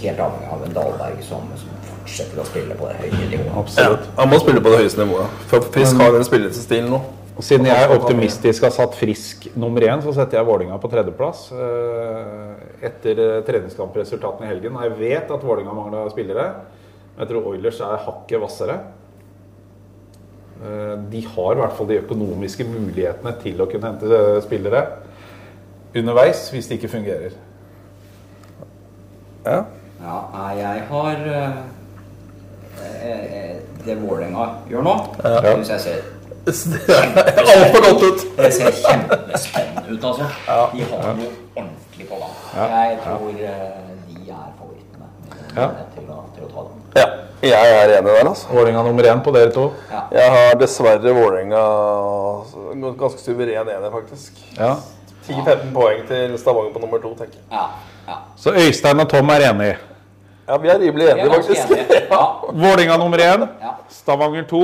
[0.00, 3.46] helt avhengig av en Dahlberg som, som fortsetter å spille på det høye nivået.
[3.50, 3.58] ja.
[3.62, 4.08] Absolutt.
[4.18, 5.40] Han må spille på det høyeste nivået.
[5.50, 7.00] For Frisk har den spillestilen nå.
[7.36, 11.50] Og siden jeg optimistisk har satt Frisk nummer én, så setter jeg Vålinga på tredjeplass.
[11.52, 14.78] eh, Etter eh, treningskampresultatene i helgen.
[14.86, 16.46] Jeg vet at Vålinga mangler spillere.
[17.16, 18.78] Men jeg tror Oilers er hakket hvassere.
[20.64, 24.80] Eh, De har i hvert fall de økonomiske mulighetene til å kunne hente spillere
[25.96, 27.36] underveis hvis det ikke fungerer.
[29.46, 29.62] Ja.
[30.02, 31.50] Ja, jeg har eh,
[32.82, 33.56] eh, eh,
[33.86, 35.40] Det Vålerenga gjør nå, Ja.
[35.54, 36.12] syns jeg ser
[36.46, 38.20] Altfor godt ut.
[38.38, 40.26] Det ser kjempespennende ut, altså.
[40.74, 42.34] De har noe ordentlig på gang.
[42.56, 42.66] Ja.
[42.84, 45.08] Jeg tror de er favorittene
[45.56, 45.68] Ja.
[45.94, 46.82] til, å, til å ta dem.
[46.96, 47.06] Ja,
[47.42, 48.46] jeg er enig der, altså.
[48.54, 49.66] Vålinga nummer én på dere to.
[49.90, 50.04] Ja.
[50.14, 51.64] Jeg har dessverre Vålerenga
[53.00, 54.38] ganske suveren ener, faktisk.
[54.58, 54.76] Ja.
[55.28, 57.44] 10-15 poeng til Stavanger på nummer to, tenker jeg.
[57.52, 57.66] Ja,
[58.08, 58.16] ja.
[58.36, 59.76] Så Øystein og Tom er enige.
[60.48, 61.70] Ja, vi er rimelig enige, er faktisk.
[61.70, 62.02] Enige.
[62.16, 62.22] Ja.
[62.52, 63.46] Vålinga nummer én.
[63.62, 63.72] Ja.
[63.90, 64.62] Stavanger to.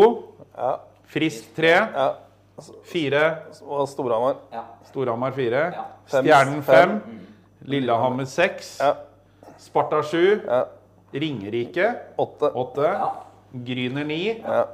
[0.59, 0.75] Ja,
[1.12, 1.72] Frisk tre.
[1.96, 2.09] ja.
[2.85, 3.22] Fire.
[3.66, 4.35] Og Storhamar.
[4.53, 4.61] ja.
[4.90, 5.64] Storhamar fire.
[5.75, 5.83] Ja.
[6.07, 6.90] Stjernen Fem.
[6.90, 7.18] fem.
[7.66, 8.77] Lillehammer seks.
[8.81, 8.92] Ja.
[9.59, 10.38] Sparta sju.
[10.46, 10.62] Ja.
[11.14, 12.51] Ringerike Åtte.
[12.55, 12.83] åtte.
[12.87, 13.09] Ja.
[13.66, 14.38] Gryner ni.
[14.46, 14.64] Ja.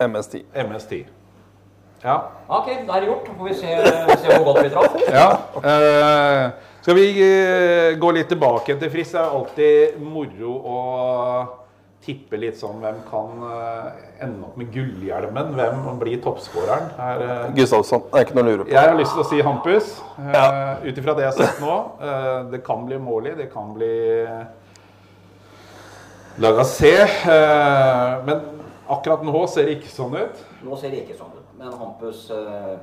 [0.00, 1.04] MS10.
[2.04, 2.16] Ja.
[2.46, 3.26] Ok, da er det gjort.
[3.26, 3.76] Så får vi se,
[4.22, 4.98] se hvor godt vi traff.
[5.10, 5.28] ja.
[5.58, 9.12] Uh, skal vi uh, gå litt tilbake til Frisk?
[9.16, 10.82] Det er alltid moro å
[12.08, 13.88] tippe litt sånn hvem kan uh,
[14.24, 15.50] ende opp med gullhjelmen.
[15.58, 16.86] Hvem blir toppskåreren?
[16.96, 18.06] Her, eh, Gustavsson.
[18.08, 18.72] Det er ikke noe å lure på.
[18.72, 19.90] Jeg har lyst til å si Hampus.
[20.16, 20.46] Uh, Ja.
[20.86, 21.74] Ut ifra det jeg har sett nå.
[22.00, 23.90] eh, det kan bli Måli, det kan bli
[26.38, 26.94] Lagacé.
[27.26, 28.40] Uh, men
[28.88, 30.42] akkurat nå ser det ikke sånn ut.
[30.64, 32.76] Nå ser det ikke sånn ut, men Hampus eh,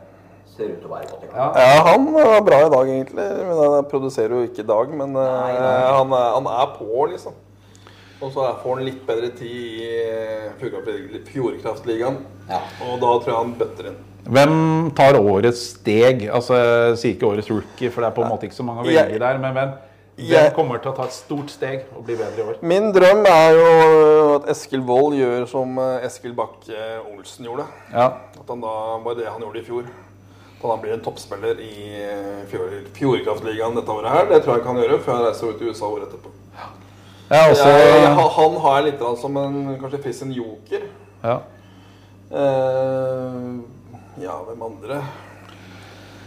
[0.56, 1.38] ser ut til å være godt i gang.
[1.40, 1.48] Ja.
[1.60, 3.26] Ja, han var bra i dag, egentlig.
[3.48, 5.74] Men Han produserer jo ikke i dag, men eh, Nei, nei.
[5.98, 7.34] han, er, han er på, liksom.
[8.22, 10.52] Og så er- får han litt bedre tid i eh,
[11.32, 12.20] Fjordkraftligaen.
[12.50, 12.60] Ja.
[12.86, 13.98] Og da tror jeg han bøtter inn.
[14.26, 14.56] Hvem
[14.98, 16.24] tar årets steg?
[16.34, 18.82] Altså, Jeg sier ikke årets rookie, for det er på en måte ikke så mange
[18.82, 19.38] å Jeg- velge der.
[19.38, 19.74] Men hvem,
[20.16, 22.56] hvem Jeg- kommer til å ta et stort steg og bli bedre i år?
[22.62, 26.74] Min drøm er jo at Eskil Wold gjør som eh, Eskil Bakke
[27.18, 27.66] Olsen gjorde.
[27.94, 28.08] Ja.
[28.46, 29.88] At han da var det han gjorde i fjor.
[30.62, 34.28] At han blir en toppspiller i eh, Fjord, Fjordkraftligaen dette året her.
[34.30, 36.34] Det tror jeg han kan gjøre før han reiser ut til USA året etterpå.
[37.26, 40.86] Er også, Jeg, jeg, han har jeg litt som en kanskje fiss en joker.
[41.26, 41.40] ja.
[42.36, 43.50] Eh,
[44.22, 45.02] ja, hvem andre?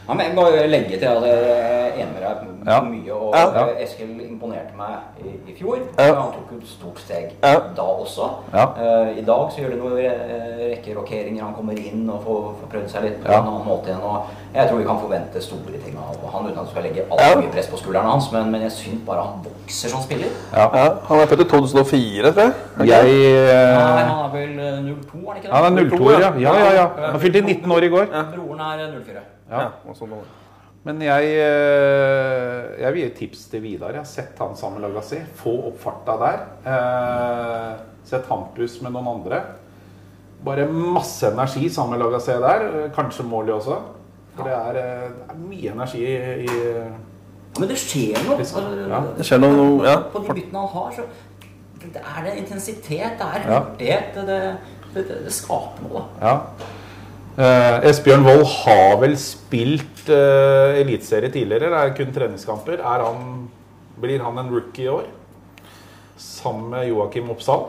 [0.09, 2.37] Ja, men jeg må legge til at jeg er enig med deg
[2.69, 2.81] Ja.
[2.81, 3.13] mye.
[3.13, 3.67] Og Ja.
[3.69, 5.79] eh, Eskil imponerte meg i, i fjor.
[5.99, 6.15] Ja.
[6.15, 7.55] Han tok et stort steg Ja.
[7.77, 8.29] da også.
[8.55, 8.65] Ja.
[8.77, 11.43] Eh, I dag så gjør det noen eh, rekke rokeringer.
[11.45, 13.39] Han kommer inn og får, får prøvd seg litt på Ja.
[13.41, 14.03] en annen måte igjen.
[14.03, 14.23] Og
[14.55, 17.41] jeg tror vi kan forvente store ting av han uten at du skal legge altfor
[17.43, 18.33] mye press på skuldrene hans.
[18.33, 20.29] Men, men jeg syns bare han vokser som spiller.
[20.57, 20.71] ja.
[20.75, 22.53] Ja, han er født i 2004, tror jeg.
[22.89, 25.53] Jeg Nei, eh, han er vel eh, 02, er han ikke det?
[25.53, 26.19] Han er 02, ja.
[26.37, 26.87] Ja, ja, ja.
[27.13, 28.07] Han fylte 19 år i går.
[28.37, 29.21] Broren er eh, 04.
[29.51, 29.61] Ja.
[29.61, 30.15] Ja, og sånn.
[30.85, 33.91] Men jeg, eh, jeg vil gi et tips til Vidar.
[33.97, 35.23] Jeg har sett han sammen med Lagacé.
[35.41, 36.45] Få opp farta der.
[36.65, 37.73] Eh,
[38.09, 39.43] sett Hampus med noen andre.
[40.45, 42.89] Bare masse energi sammen med Lagacé der.
[42.95, 43.81] Kanskje Måli også.
[44.37, 46.89] For det er, eh, det er mye energi i, i
[47.59, 48.37] men det skjer noe.
[48.39, 49.01] Altså, Ja.
[49.17, 49.97] Det skjer noe ja.
[50.13, 51.03] På de byttene han har, så
[51.83, 53.61] det er det intensitet, det er Ja.
[53.61, 54.15] hurtighet.
[54.15, 54.27] Det,
[54.95, 56.27] det, det, det skaper noe, da.
[56.27, 56.35] Ja.
[57.39, 61.69] Eh, Esbjørn Wold har vel spilt eh, eliteserie tidligere.
[61.71, 62.81] Det er kun treningskamper.
[62.83, 63.45] Er han,
[64.03, 65.07] blir han en rookie i år?
[66.19, 67.69] Sammen med Joakim Oppsal.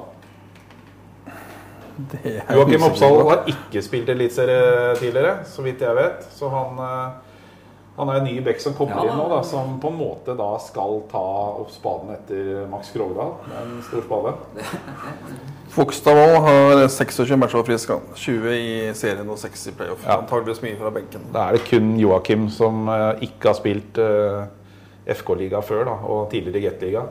[2.10, 6.26] Det Joakim Oppsal har ikke spilt eliteserie tidligere, så vidt jeg vet.
[6.34, 7.38] Så han, eh,
[8.00, 9.12] han er en ny back som kommer Ja.
[9.12, 11.26] inn nå, da, som på en måte da skal ta
[11.62, 13.36] opp spaden etter Max Krogdal.
[13.62, 14.34] En stor spade.
[15.80, 17.90] Fogstadvold har 26 matcher frisk.
[17.94, 18.02] han.
[18.20, 20.02] 20 i serien og 6 i playoff.
[20.04, 20.18] Ja.
[20.20, 21.24] Antakeligvis mye fra benken.
[21.32, 24.42] Da er det kun Joakim som eh, ikke har spilt eh,
[25.16, 27.06] FK-liga før, da, og tidligere Jet-liga.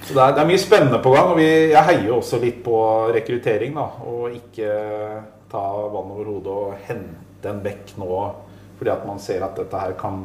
[0.00, 2.62] Så det er, det er mye spennende på gang, og vi, jeg heier også litt
[2.64, 2.78] på
[3.12, 3.76] rekruttering.
[3.76, 4.72] da, Og ikke
[5.52, 8.08] ta vann over hodet og hente en bekk nå
[8.80, 10.22] fordi at man ser at dette her kan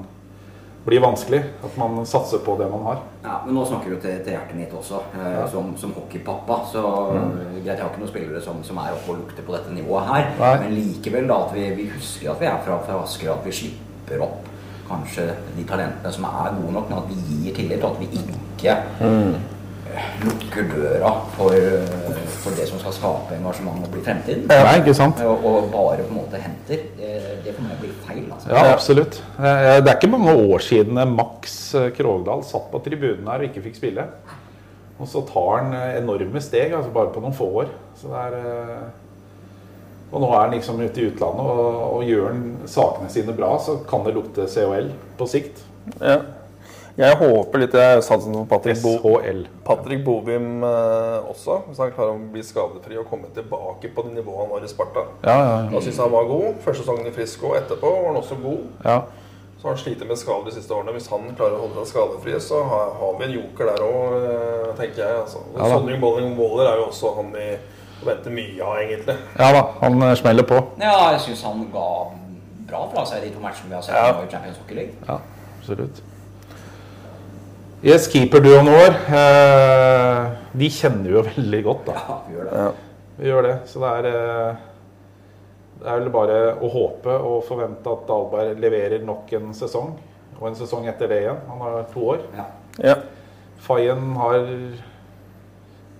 [0.85, 1.41] bli vanskelig.
[1.65, 2.99] At man satser på det man har.
[3.23, 6.59] Ja, men nå snakker du til, til hjertet mitt også, eh, som, som hockeypappa.
[6.71, 9.73] Så greit, jeg har ikke noen spillere som, som er oppe og lukter på dette
[9.73, 10.27] nivået her.
[10.41, 10.51] Nei.
[10.63, 13.55] Men likevel da at vi, vi husker at vi er fra, fra Asker, at vi
[13.63, 14.51] slipper opp
[14.85, 18.09] kanskje de talentene som er gode nok, men at vi gir tillit, og at vi
[18.21, 18.75] ikke
[20.25, 24.45] lukker døra for, eh, for det som skal skape engasjement og bli fremtiden.
[24.51, 25.19] Nei, ikke sant?
[25.25, 26.85] Og, og bare på en måte henter.
[26.99, 27.11] Det,
[27.45, 28.23] det for meg blir feil.
[28.31, 28.51] altså.
[28.53, 29.19] Ja, absolutt.
[29.39, 33.49] Eh, Det er ikke mange år siden Max eh, Krogdal satt på tribunen her og
[33.49, 34.07] ikke fikk spille.
[34.95, 37.73] Og så tar han eh, enorme steg, altså bare på noen få år.
[37.99, 38.85] Så det er eh,
[40.13, 43.55] Og nå er han liksom ute i utlandet, og, og gjør han sakene sine bra,
[43.59, 45.63] så kan det lukte COL på sikt.
[45.99, 46.21] Ja.
[46.95, 49.17] Jeg håper litt Jeg satser på Patrick, Bo
[49.67, 51.57] Patrick Bovim eh, også.
[51.67, 54.71] Hvis han klarer å bli skadefri og komme tilbake på det nivået han var i
[54.71, 55.03] Sparta.
[55.25, 56.61] Ja, ja, Da syns han var god.
[56.63, 58.65] Første sesongen i Frisco etterpå var han også god.
[58.85, 59.01] ja.
[59.55, 60.91] Så har han slitt med skader de siste årene.
[60.93, 64.15] Hvis han klarer å holde seg skadefri, så har, har vi en joker der òg,
[64.77, 65.15] tenker jeg.
[65.23, 65.39] Altså.
[65.51, 65.69] Og Ja.
[65.71, 67.47] Sondring Bolling Waller er jo også han vi
[68.05, 69.15] venter mye av, egentlig.
[69.39, 70.59] ja da, han eh, smeller på.
[70.77, 71.87] Ja, jeg syns han ga
[72.69, 74.11] bra fra seg de to matchene vi har sett Ja.
[74.13, 74.93] nå i Champions Hockey League.
[75.07, 75.17] Ja,
[75.59, 76.03] absolutt.
[77.85, 80.21] Yes, keeperduoen vår, eh,
[80.57, 81.93] de kjenner vi jo veldig godt, da.
[81.99, 82.63] Ja, vi gjør det.
[83.19, 83.51] Vi gjør det.
[83.69, 84.55] Så det er, eh,
[85.83, 89.91] det er vel bare å håpe og forvente at Dahlberg leverer nok en sesong.
[90.39, 91.37] Og en sesong etter det igjen.
[91.51, 92.25] Han har to år.
[92.33, 92.47] Ja.
[92.81, 92.95] Ja.
[93.67, 94.41] Fayen har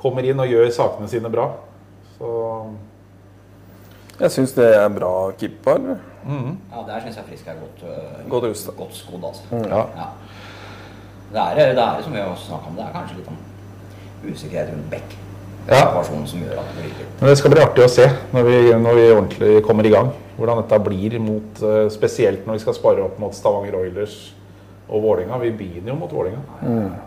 [0.02, 1.52] kommer inn og gjør sakene sine bra.
[2.18, 2.32] Så
[4.20, 5.86] Jeg syns det er bra keeper.
[6.26, 9.62] Ja, der syns jeg Frisk er godt, øh, Godt godt skodd, altså.
[9.70, 9.86] ja.
[10.02, 10.10] Ja.
[11.34, 13.38] Det er, det er som vi har snakka om, det er kanskje litt om
[14.26, 15.16] usikkerhet rundt Beck.
[15.66, 16.04] Ja.
[16.06, 17.08] Som gjør at det.
[17.20, 20.12] Men det skal bli artig å se når vi, når vi ordentlig kommer i gang.
[20.38, 24.34] Hvordan dette blir mot, eh, spesielt når vi skal spare opp mot Stavanger Oilers
[24.86, 25.40] og Vålinga.
[25.42, 26.38] Vi begynner jo mot Vålinga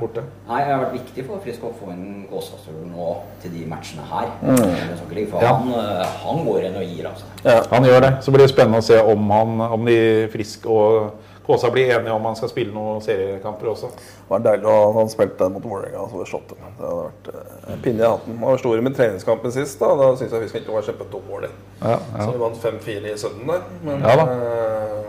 [0.00, 0.24] borte.
[0.48, 4.02] Nei, Det har vært viktig for Frisk å få inn Gåsastøl nå til de matchene
[4.10, 4.32] her.
[4.42, 5.28] Mm.
[5.30, 5.52] For Ja.
[5.54, 7.24] han, øh, han går inn og gir, av altså.
[7.44, 7.62] Ja.
[7.70, 8.12] Han gjør det.
[8.24, 11.12] Så blir det spennende å se om, han, om de Frisk og
[11.48, 13.88] Kåsa blir enige om han skal spille noen seriekamper også.
[13.96, 16.58] Det var deilig at han spilte mot Vålerenga og så slått dem.
[16.76, 18.34] Det hadde vært eh, en pinne i hatten.
[18.42, 19.78] Han var stor med treningskampen sist.
[19.80, 21.50] Da Da syns jeg skal ikke var kjempedårlig.
[21.80, 23.64] Ja, Så vi vant 5-4 i sønnen der.
[23.86, 24.26] Men Ja da.
[24.36, 25.08] eh,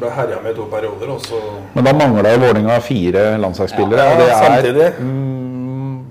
[0.00, 1.42] ble herja med i to perioder, og så
[1.74, 4.00] Men da mangla Vålerenga fire landslagsspillere.
[4.00, 4.88] Ja, og det er, samtidig.
[5.04, 6.04] Mm,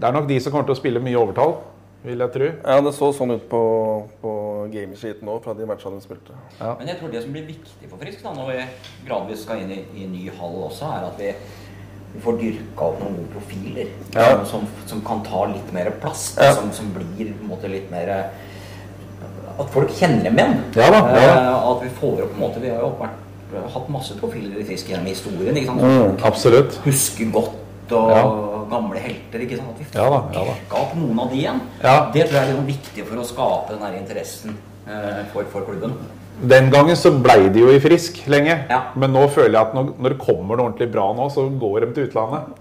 [0.00, 1.56] det er nok de som kommer til å spille mye overtall,
[2.04, 2.48] vil jeg tro.
[2.64, 3.60] Ja, det så sånn ut på,
[4.22, 4.32] på
[4.72, 6.32] gamesheeten òg, fra de matchene de spilte.
[6.60, 8.64] Men jeg tror det som blir viktig for Frisk da, når vi
[9.08, 11.32] gradvis skal inn i, i ny hall også, er at vi,
[12.14, 14.44] vi får dyrka opp noen gode profiler Ja.
[14.46, 16.36] som, som kan ta litt mer plass.
[16.40, 16.52] Ja.
[16.54, 18.30] Som, som blir på en måte litt mer
[19.58, 20.56] At folk kjenner dem igjen.
[20.74, 21.34] Ja da, ja.
[21.34, 23.20] Eh, At vi får opp på en måte Vi har jo vært,
[23.74, 25.54] hatt masse profiler i Frisk gjennom historien.
[25.56, 25.82] ikke sant?
[25.86, 26.80] Mm, absolutt.
[26.84, 28.24] husker godt, og Ja.
[28.70, 29.44] Gamle helter.
[29.44, 29.70] ikke sant?
[29.74, 30.82] At vi får Ja da, ja da.
[30.82, 31.60] opp noen av de igjen.
[31.82, 31.94] Ja.
[32.14, 34.56] Det tror jeg er liksom viktig for å skape den her interessen
[34.88, 35.96] eh, for, for klubben.
[36.42, 38.56] Den gangen så blei de jo i Frisk lenge.
[38.70, 38.80] Ja.
[38.98, 41.80] Men nå føler jeg at når, når det kommer noe ordentlig bra nå, så går
[41.86, 42.60] de til utlandet.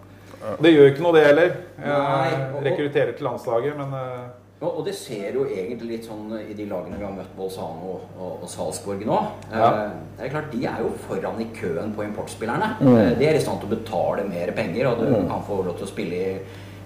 [0.61, 1.53] Det gjør ikke noe, det heller.
[1.79, 4.23] Nei, Eh, rekrutterer til landslaget, men eh,
[4.63, 7.97] Og, og det ser jo egentlig litt sånn i de lagene vi har møtt Bolzano
[8.15, 9.17] og, og Salzburg nå.
[9.51, 9.67] Ja.
[9.67, 12.69] Eh, det er klart, De er jo foran i køen på importspillerne.
[12.79, 15.75] Eh, de er i stand til å betale mer penger, og du kan få lov
[15.81, 16.37] til å spille i,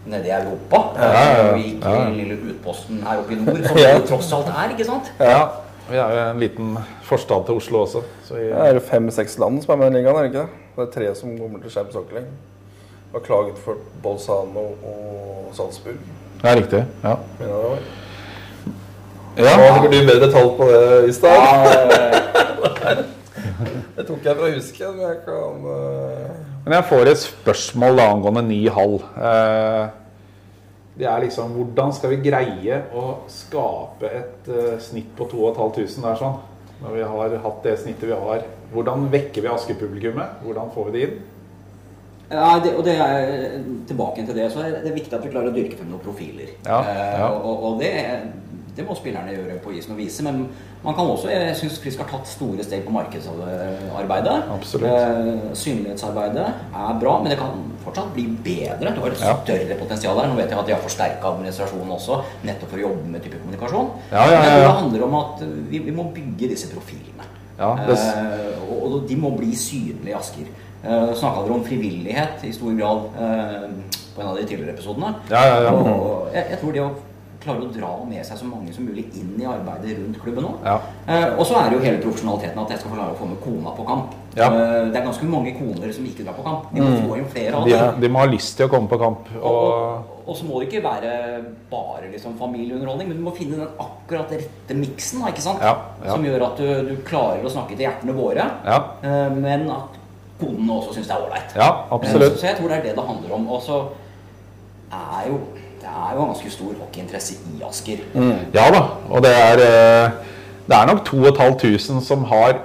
[0.09, 0.81] nede i Europa.
[0.97, 1.37] ja, ja.
[1.37, 1.53] ja.
[1.53, 1.93] Vi gikk Ja.
[1.93, 3.93] i den lille utposten her oppe i nord, som Ja.
[3.99, 4.73] det tross alt er.
[4.75, 5.13] ikke sant?
[5.19, 5.39] ja.
[5.87, 6.73] Vi er jo en liten
[7.07, 8.01] forstad til Oslo også.
[8.27, 10.63] Så vi, Det er fem-seks land som er med i ligaen, er det ikke det?
[10.75, 12.25] Det er tre som kommer til Champions Hockey
[13.13, 16.01] Har klaget for Bolzano og Salzburg.
[16.43, 16.83] Ja, riktig.
[17.03, 17.15] Ja.
[17.39, 17.77] det ja.
[19.37, 21.37] Ja, sikkert du bedre tall på det i stad.
[21.37, 22.95] Ja,
[23.97, 24.97] Det tok jeg fra husken.
[24.97, 28.97] men jeg kan eh, Men jeg får et spørsmål da, angående ny hall.
[29.13, 29.85] Eh,
[30.97, 36.17] det er liksom Hvordan skal vi greie å skape et eh, snitt på 2500 der
[36.21, 36.39] sånn?
[36.81, 38.45] Når vi har hatt det snittet vi har.
[38.73, 40.41] Hvordan vekker vi Asker-publikummet?
[40.45, 41.17] Hvordan får vi det inn?
[42.31, 45.47] Ja, det, og det er tilbake til det, så er det viktig at vi klarer
[45.51, 46.49] å dyrke frem noen profiler.
[46.67, 47.29] Ja, ja.
[47.31, 47.91] og, og det,
[48.75, 50.25] det må spillerne gjøre på isen og vise.
[50.27, 50.41] Men
[50.83, 54.35] man kan også, jeg syns Frisk har tatt store steg på markedsarbeidet.
[54.91, 58.91] Eh, synlighetsarbeidet er bra, men det kan fortsatt bli bedre.
[58.93, 59.33] Du har et Ja.
[59.43, 60.27] større potensial der.
[60.27, 63.39] Nå vet jeg at de har forsterka administrasjonen også, nettopp for å jobbe med type
[63.41, 63.89] kommunikasjon.
[64.11, 67.23] Ja, ja, ja, Men det handler om at vi, vi må bygge disse profilene.
[67.57, 70.45] Det, Eh, og, og de må bli synlige i Asker.
[70.83, 73.67] Uh, Snakka dere om frivillighet i stor grad uh,
[74.15, 75.15] på en av de tidligere episodene?
[75.31, 75.73] Ja, ja, ja.
[75.73, 76.91] Og, jeg, jeg tror det å
[77.47, 80.53] klare å dra med seg så mange som mulig inn i arbeidet rundt klubben nå.
[80.65, 80.77] Ja.
[81.07, 83.39] Eh, og så er det jo hele profesjonaliteten at jeg skal klare å få med
[83.43, 84.15] kona på kamp.
[84.37, 84.49] Ja.
[84.51, 84.57] Mm.
[84.57, 86.69] Eh, det er ganske mange koner som ikke drar på kamp.
[86.73, 88.99] De må få inn flere av de, de må ha lyst til å komme på
[89.01, 89.29] kamp.
[89.37, 91.13] Og, Og, og, og så må det ikke være
[91.71, 95.23] bare liksom familieunderholdning, men du må finne den akkurat rette miksen.
[95.39, 99.96] Som gjør at du, du klarer å snakke til hjertene våre, ja, eh, men at
[100.39, 101.55] konene også syns det er ålreit.
[101.55, 102.39] ja, Eh, absolutt.
[102.39, 103.49] Så, jeg tror det er det det handler om.
[103.49, 103.83] Og så
[104.91, 105.39] er jo
[105.81, 108.01] det er jo ganske stor hockeyinteresse i Asker.
[108.53, 110.11] Ja da, og det er, eh,
[110.67, 112.59] det er nok 2500 som har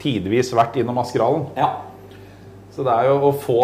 [0.00, 1.46] tidvis vært innom Askerhallen.
[1.56, 1.68] Ja.
[2.72, 3.60] Så det er jo å få,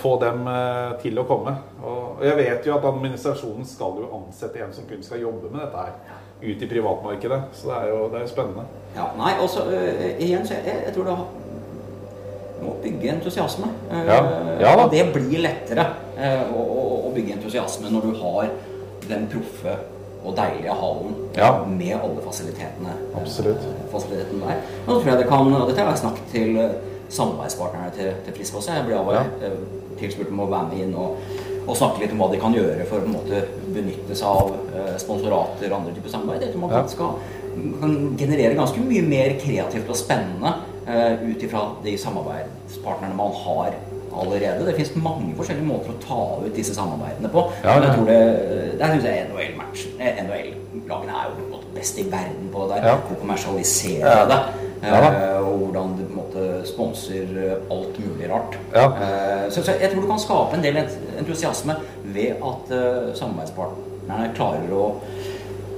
[0.00, 1.56] få dem eh, til å komme.
[1.84, 5.60] Og jeg vet jo at administrasjonen skal jo ansette en som kun skal jobbe med
[5.60, 6.22] dette her.
[6.42, 7.42] Ut i privatmarkedet.
[7.56, 8.64] Så det er jo, det er jo spennende.
[8.96, 11.45] ja nei, også uh, igjen, så jeg, jeg tror det har
[12.62, 13.68] må bygge entusiasme.
[13.90, 14.20] Eh, Ja.
[14.60, 15.86] Ja og det blir lettere
[16.18, 18.48] eh, å, å, å bygge entusiasme når du har
[19.08, 19.76] den proffe
[20.26, 21.50] og deilige hallen Ja.
[21.68, 22.94] med alle fasilitetene.
[23.14, 23.62] eh, Absolutt.
[23.92, 24.62] fasilitetene der.
[24.86, 26.70] Og så tror jeg det kan, og Dette har jeg snakket til
[27.08, 28.72] samarbeidspartnerne til, til Frisk også.
[28.74, 29.50] Jeg ble av Ja.
[30.00, 31.16] tilspurt om å være med inn og,
[31.66, 34.26] og snakke litt om hva de kan gjøre for å på en måte benytte seg
[34.28, 34.50] av
[35.00, 36.42] sponsorater og andre typer samarbeid.
[36.42, 37.14] Jeg tror man kan, skal,
[37.80, 40.52] kan generere ganske mye mer kreativt og spennende
[40.86, 43.74] ut ifra de samarbeidspartnerne man har
[44.16, 44.66] allerede.
[44.66, 47.42] Det finnes mange forskjellige måter å ta ut disse samarbeidene på.
[47.64, 48.20] Ja, Men jeg tror det,
[48.78, 52.88] der syns jeg NHL-lagene er jo best i verden på det der.
[52.88, 52.96] Ja.
[52.96, 54.40] Å kommersialisere det.
[54.86, 58.58] Ja eh, og hvordan du måte sponser eh, alt mulig rart.
[58.74, 58.86] Ja.
[58.92, 61.78] Eh, så, så jeg tror du kan skape en del entusiasme
[62.14, 64.84] ved at eh, samarbeidspartnerne klarer å,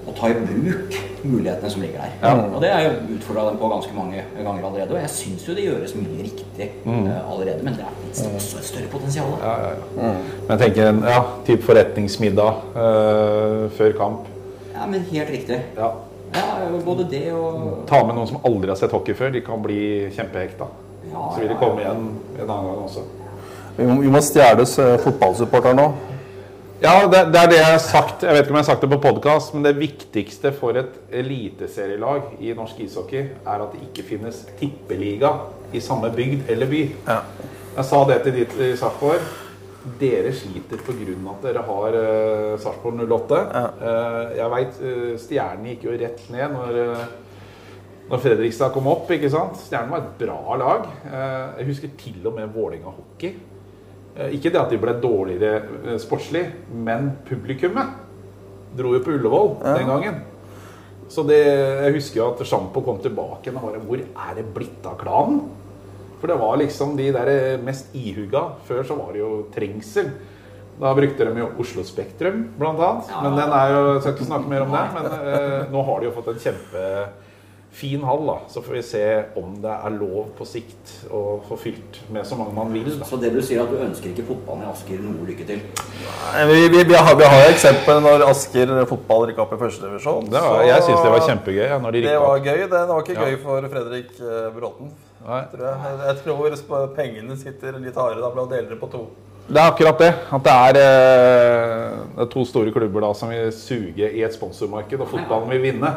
[0.09, 2.13] å ta i bruk mulighetene som ligger der.
[2.23, 2.33] Ja.
[2.55, 4.95] Og det er jo utfordra dem på ganske mange ganger allerede.
[4.95, 8.65] Og jeg syns jo det gjøres mye riktig eh, allerede, men det er også et
[8.71, 9.33] større potensial.
[9.43, 10.13] Ja, Ja, ja, ja.
[10.49, 14.29] Men jeg tenker en ja, typ forretningsmiddag eh, før kamp.
[14.75, 15.63] Ja, men helt riktig.
[15.77, 15.91] Ja.
[16.35, 16.45] Ja,
[16.85, 19.31] både det og Ta med noen som aldri har sett hockey før.
[19.33, 20.67] De kan bli kjempehekta.
[21.09, 22.03] Ja, Så vil de komme igjen
[22.43, 23.01] en annen gang også.
[23.79, 25.87] Vi må, vi må stjeles eh, fotballsupporter nå.
[26.79, 28.23] Ja, det, det er det jeg har sagt.
[28.23, 30.93] Jeg vet ikke om jeg har sagt det på podkast, men det viktigste for et
[31.11, 35.33] eliteserielag i norsk ishockey er at det ikke finnes tippeliga
[35.75, 36.85] i samme bygd eller by.
[37.09, 37.19] Ja.
[37.81, 39.27] Jeg sa det til de i Sarpsborg.
[39.99, 41.17] Dere sliter pga.
[41.33, 43.43] at dere har uh, Sarpsborg 08.
[43.59, 44.81] Eh, jeg veit
[45.25, 47.05] Stjernen gikk jo rett ned når, uh,
[48.13, 49.11] når Fredrikstad kom opp.
[49.11, 49.59] ikke sant?
[49.67, 50.91] Stjernen var et bra lag.
[51.11, 53.35] Eh, jeg husker til og med Vålerenga hockey.
[54.19, 57.95] Eh, Ikke det at de ble dårligere eh, sportslig, men publikummet
[58.79, 60.19] dro jo på Ullevål den gangen.
[61.09, 64.85] Så det, jeg husker jo at Sjampo kom tilbake og bare Hvor er det blitt
[64.85, 65.39] av klanen?
[66.21, 68.43] For det var liksom de der eh, mest ihuga.
[68.67, 70.11] Før så var det jo trengsel.
[70.79, 73.09] Da brukte de jo Oslo Spektrum, blant annet.
[73.11, 73.23] Ja.
[73.25, 74.85] Men den er jo, jeg skal ikke snakke mer om det.
[74.99, 76.43] Men eh, nå har de jo fått en
[77.79, 78.39] kjempefin hall, da.
[78.49, 82.37] Så får vi se om det er lov på sikt å få fylt med så
[82.37, 82.99] mange man vil.
[82.99, 83.05] da.
[83.07, 85.61] Så det du sier at du ønsker ikke fotballen i Asker noe lykke til?
[86.35, 90.31] Nei, Vi, vi, vi, har, vi har eksempel når Asker fotball rykka opp i førstedivisjon.
[90.33, 92.45] Det jeg syns det var kjempegøy ja, når de Det var opp.
[92.45, 92.67] gøy.
[92.67, 93.29] Det var ikke Ja.
[93.29, 94.93] gøy for Fredrik uh, Bråten.
[95.29, 95.95] Tror jeg.
[96.07, 99.07] jeg tror pengene sitter litt hardere da, blant dele det på to.
[99.49, 100.11] Det er akkurat det.
[100.31, 104.35] At det er, eh, det er to store klubber da som vil suge i et
[104.35, 105.93] sponsormarked, og fotballen vil vinne.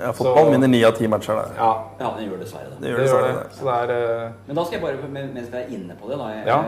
[0.00, 1.54] Ja, fotball vinner ni av ti matcher der.
[1.56, 2.80] Ja, Ja, den gjør dessverre det.
[2.80, 3.08] Det gjør det.
[3.10, 3.46] gjør det.
[3.58, 6.18] Så det er eh, Men da skal jeg bare, mens vi er inne på det
[6.18, 6.60] da, jeg, Ja.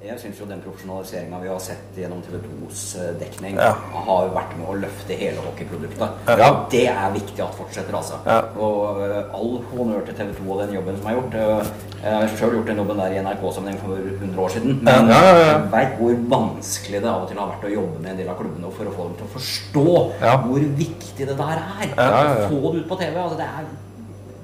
[0.00, 3.74] Jeg syns jo den profesjonaliseringa vi har sett gjennom TV 2s eh, dekning, Ja.
[4.06, 6.22] har vært med å løfte hele hockeyproduktet.
[6.40, 6.48] Ja.
[6.72, 8.16] Det er viktig at fortsetter, altså.
[8.24, 8.38] Ja.
[8.56, 11.34] Og eh, all honnør til TV 2 og den jobben som er gjort.
[11.34, 14.78] Eh, Jeg har sjøl gjort den jobben der i NRK-sammenheng for 100 år siden.
[14.82, 15.48] Men Ja, ja, ja.
[15.52, 18.28] jeg veit hvor vanskelig det av og til har vært å jobbe med en del
[18.32, 19.86] av klubbene for å få dem til å forstå
[20.24, 20.36] Ja.
[20.46, 21.86] hvor viktig det der er.
[21.92, 22.48] Ja, ja, ja.
[22.48, 23.14] Få det ut på TV.
[23.20, 23.68] Altså, det er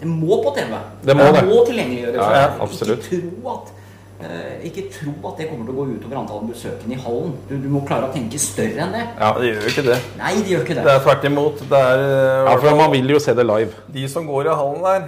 [0.00, 0.76] det må på TV.
[1.08, 1.44] Det må det.
[1.48, 2.20] må tilgjengeliggjøres.
[2.20, 3.08] Ja, ja, absolutt.
[3.08, 3.72] Ikke tro at
[4.66, 7.34] ikke tro at det kommer til å gå utover antallet besøkende i hallen.
[7.50, 9.04] Du, du må klare å tenke større enn det.
[9.18, 9.98] Ja, det gjør jo ikke det.
[10.20, 10.86] Nei, det gjør ikke det.
[10.86, 11.62] Det er tvert imot.
[11.70, 13.84] Det er eh, Ja, for man vil jo se det live.
[13.98, 15.06] De som går i hallen der,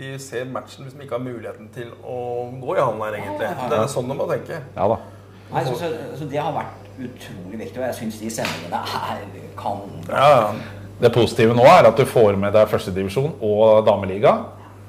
[0.00, 2.18] de ser matchen hvis de ikke har muligheten til å
[2.58, 3.54] gå i hallen der, egentlig.
[3.70, 4.60] Det er sånn de må tenke.
[4.74, 5.00] Ja da.
[5.50, 9.22] Nei, så, så, så det har vært utrolig viktig, og jeg syns de sendingene er
[9.58, 9.94] kanon.
[10.10, 10.80] Ja, ja.
[11.00, 14.34] Det positive nå er at du får med deg førstedivisjon og dameliga.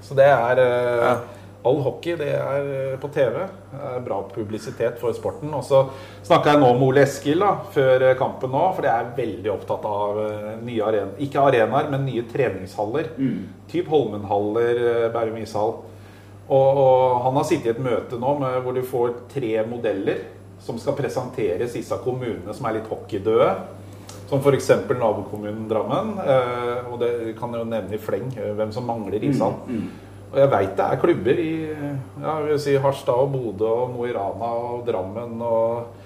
[0.03, 1.22] Så det er eh,
[1.64, 3.36] All hockey det er eh, på TV.
[3.70, 5.51] Det er bra publisitet for sporten.
[5.53, 5.84] Og så
[6.26, 9.51] snakka jeg nå med Ole Eskil da, før eh, kampen nå, for jeg er veldig
[9.53, 11.22] opptatt av eh, nye arenaer.
[11.22, 13.14] Ikke arenaer, men nye treningshaller.
[13.72, 14.84] Typ Holmenhaller,
[15.14, 15.78] Bærum ishall.
[16.51, 20.26] Og, og han har sittet i et møte nå med, hvor du får tre modeller
[20.62, 23.53] som skal presenteres disse kommunene som er litt hockeydøde.
[24.32, 24.74] Som f.eks.
[24.89, 26.16] nabokommunen Drammen.
[26.89, 29.59] Og det kan jeg jo nevne i fleng hvem som mangler ishall.
[30.32, 31.52] Og jeg veit det er klubber i
[32.24, 35.98] ja, si Harstad og Bodø og Mo i Rana og Drammen og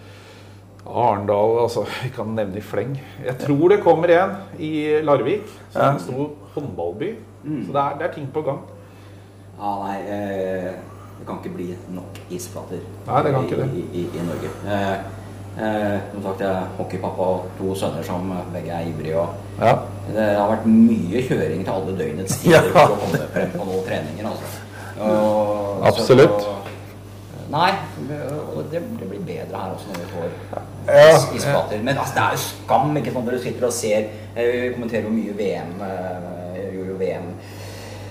[0.86, 2.96] Arendal altså, Vi kan nevne i fleng.
[3.26, 7.16] Jeg tror det kommer en i Larvik, som er en stor håndballby.
[7.46, 8.62] Så det er, det er ting på gang.
[9.60, 10.72] Ja, nei, eh,
[11.20, 13.68] det kan ikke bli nok isflater Nei, det kan ikke det.
[13.72, 14.50] i, i, i Norge.
[14.68, 14.96] Eh,
[15.64, 19.22] eh, som sagt, jeg er hockeypappa og to sønner som begge er ivrige.
[19.22, 19.74] og Ja.
[20.14, 23.88] Det har vært mye kjøring til alle døgnets tider for å komme frem på noen
[23.88, 24.30] treninger.
[24.30, 24.62] Altså.
[25.06, 26.45] Og, Absolutt.
[26.45, 26.53] Så,
[27.51, 27.72] nei,
[28.10, 28.20] det,
[28.72, 31.84] det blir bedre her også når vi får isplater.
[31.84, 33.99] Men altså, det er jo skam ikke sant, når du sitter og ser
[34.36, 35.76] eh, Vi kommenterer hvor mye VM.
[35.89, 36.34] eh,
[36.76, 37.30] gjorde jo VM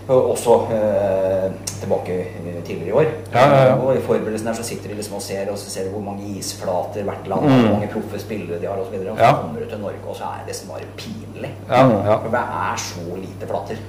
[0.08, 1.52] også eh,
[1.84, 3.08] tilbake eh, tidligere i år.
[3.34, 3.76] Ja, ja, ja.
[3.78, 6.26] Og i forberedelsen her så sitter de liksom og ser og så ser hvor mange
[6.40, 8.98] isflater hvert land har, hvor mange proffe spillere de har osv.
[8.98, 9.40] Og, så og så Mm.
[9.44, 11.50] Kommer du til Norge, og så er det liksom bare pinlig.
[11.68, 11.80] Ja,
[12.10, 12.16] ja.
[12.18, 13.80] For det er så lite flater.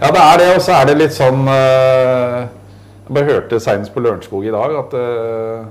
[0.00, 2.40] Ja, det er det, og så er det litt sånn uh,
[3.04, 5.66] Jeg bare hørte senest på Lørenskog i dag at uh,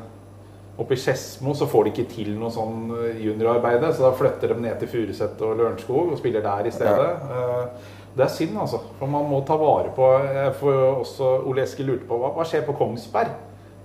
[0.80, 4.54] oppe i Skedsmo så får de ikke til noe sånn juniorarbeid, juniorarbeide, så da flytter
[4.54, 7.12] de ned til Furuset og Lørenskog og spiller der i stedet.
[7.30, 8.78] Eh, det er synd, altså.
[9.00, 12.30] For man må ta vare på jeg får jo også Ole Eskil lurte på hva,
[12.36, 13.34] hva skjer på Kongsberg?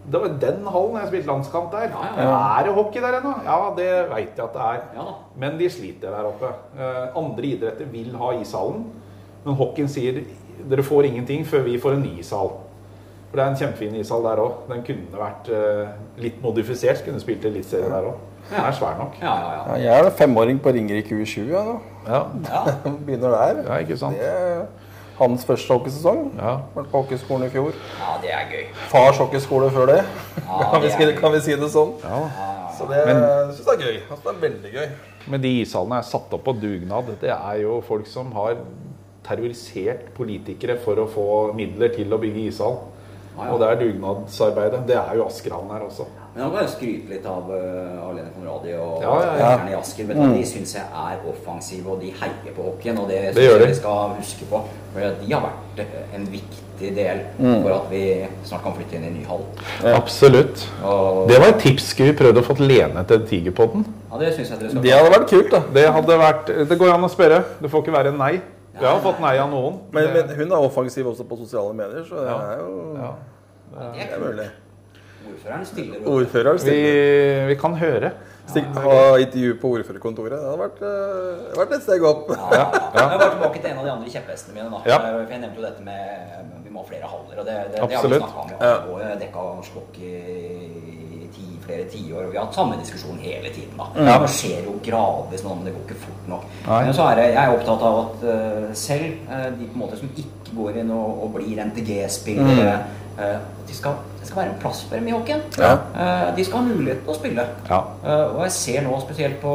[0.09, 1.91] Det var den hallen jeg spilte landskamp der.
[1.93, 3.33] Ja, ja, Er det hockey der ennå?
[3.45, 4.79] Ja, det veit jeg at det er.
[4.97, 5.07] Ja.
[5.37, 6.53] Men de sliter der oppe.
[6.79, 8.87] Eh, andre idretter vil ha ishallen,
[9.45, 10.23] men hockeyen sier
[10.69, 12.55] dere får ingenting før vi får en ny ishall.
[13.29, 14.63] For det er en kjempefin ishall der òg.
[14.71, 15.93] Den kunne vært eh,
[16.25, 17.05] litt modifisert.
[17.05, 18.25] Kunne spilt eliteserie der òg.
[18.49, 19.19] Den er svær nok.
[19.21, 19.65] Ja, ja, ja.
[19.69, 21.51] Ja, jeg er femåring på Ringerike U20.
[21.53, 21.77] Ja, nå.
[22.09, 22.63] Ja, ja.
[23.07, 23.63] Begynner der.
[23.69, 24.17] ja ikke sant?
[24.17, 24.67] Det er
[25.19, 26.33] hans første hockeysesong.
[26.39, 26.57] Ja.
[26.77, 27.73] Vært på hockeyskolen i fjor.
[28.01, 28.67] ja det er gøy.
[28.93, 30.01] Fars hockeyskole før det.
[30.45, 31.95] Ja, kan, vi, det kan vi si det sånn?
[32.05, 32.21] ja.
[32.79, 33.25] Så det Men-
[33.57, 33.97] syns jeg er gøy.
[34.07, 34.89] Altså, det er veldig gøy.
[35.29, 37.09] Men de ishallene er satt opp på dugnad.
[37.21, 38.55] Det er jo folk som har
[39.27, 41.25] terrorisert politikere for å få
[41.59, 42.79] midler til å bygge ishall.
[43.39, 44.81] Og det er dugnadsarbeidet.
[44.89, 46.07] Det er jo Askerhallen her også.
[46.39, 49.47] Men han kan jo skryte litt av uh, Alene Conradi og Ja, ja, ja.
[49.57, 50.07] Erne Asker.
[50.07, 50.35] Men mm.
[50.37, 53.01] De syns jeg er offensive, og de heier på hockeyen.
[53.03, 53.71] Og det, Det gjør jeg de.
[53.73, 54.61] vi skal huske på.
[54.95, 57.63] For de har vært eh, en viktig del Mm.
[57.65, 58.03] for at vi
[58.47, 59.43] snart kan flytte inn i en ny hall.
[59.97, 60.63] Absolutt.
[60.85, 61.89] Og, Det var et tips.
[61.91, 63.83] Skulle vi prøvd å få Lene til Tigerpodden?
[64.13, 65.61] ja, det syns jeg dere skal Det hadde vært kult, da.
[65.75, 67.43] Det hadde vært Det går an å spørre.
[67.61, 68.37] Det får ikke være nei.
[68.79, 69.81] Vi har fått nei av noen.
[69.91, 72.71] Men, men hun er offensiv også på sosiale medier, så det er jo
[73.03, 73.11] ja.
[73.75, 74.27] Det det er er kult.
[74.29, 74.49] mulig.
[75.27, 76.03] Ordføreren stiller.
[76.07, 77.47] Ordføreren vi, stiller.
[77.49, 78.13] vi kan høre.
[78.49, 80.39] Stikk, ha intervju på ordførerkontoret.
[80.41, 82.31] Det hadde vært, eh, vært et steg opp.
[82.33, 82.63] Ja, ja,
[82.95, 83.03] ja.
[83.13, 84.71] Jeg var tilbake til en av de andre kjepphestene mine.
[84.73, 84.79] da.
[84.89, 84.99] Ja.
[85.05, 87.39] For Jeg nevnte jo dette med vi må ha flere haller.
[87.39, 88.55] og Det, det, det har vi snakka om.
[88.61, 88.73] Ja.
[88.87, 90.15] Vi har dekka slokk i
[91.35, 93.77] ti, flere tiår, og vi har hatt samme diskusjon hele tiden.
[93.77, 93.89] da.
[93.97, 94.19] Ja.
[94.25, 96.47] Det skjer jo gradvis nå, men det går ikke fort nok.
[96.69, 96.81] Nei.
[96.87, 99.83] Men så er jeg, jeg er opptatt av at eh, selv eh, de på en
[99.85, 102.97] måte som ikke går inn og, og blir NTG-spillere eh,
[103.69, 105.43] de skal, Det skal være en plass for dem i hockeyen.
[105.59, 105.73] Ja.
[105.75, 107.47] Eh, de skal ha mulighet til å spille.
[107.69, 107.81] Ja.
[108.05, 109.55] Eh, og jeg ser nå spesielt på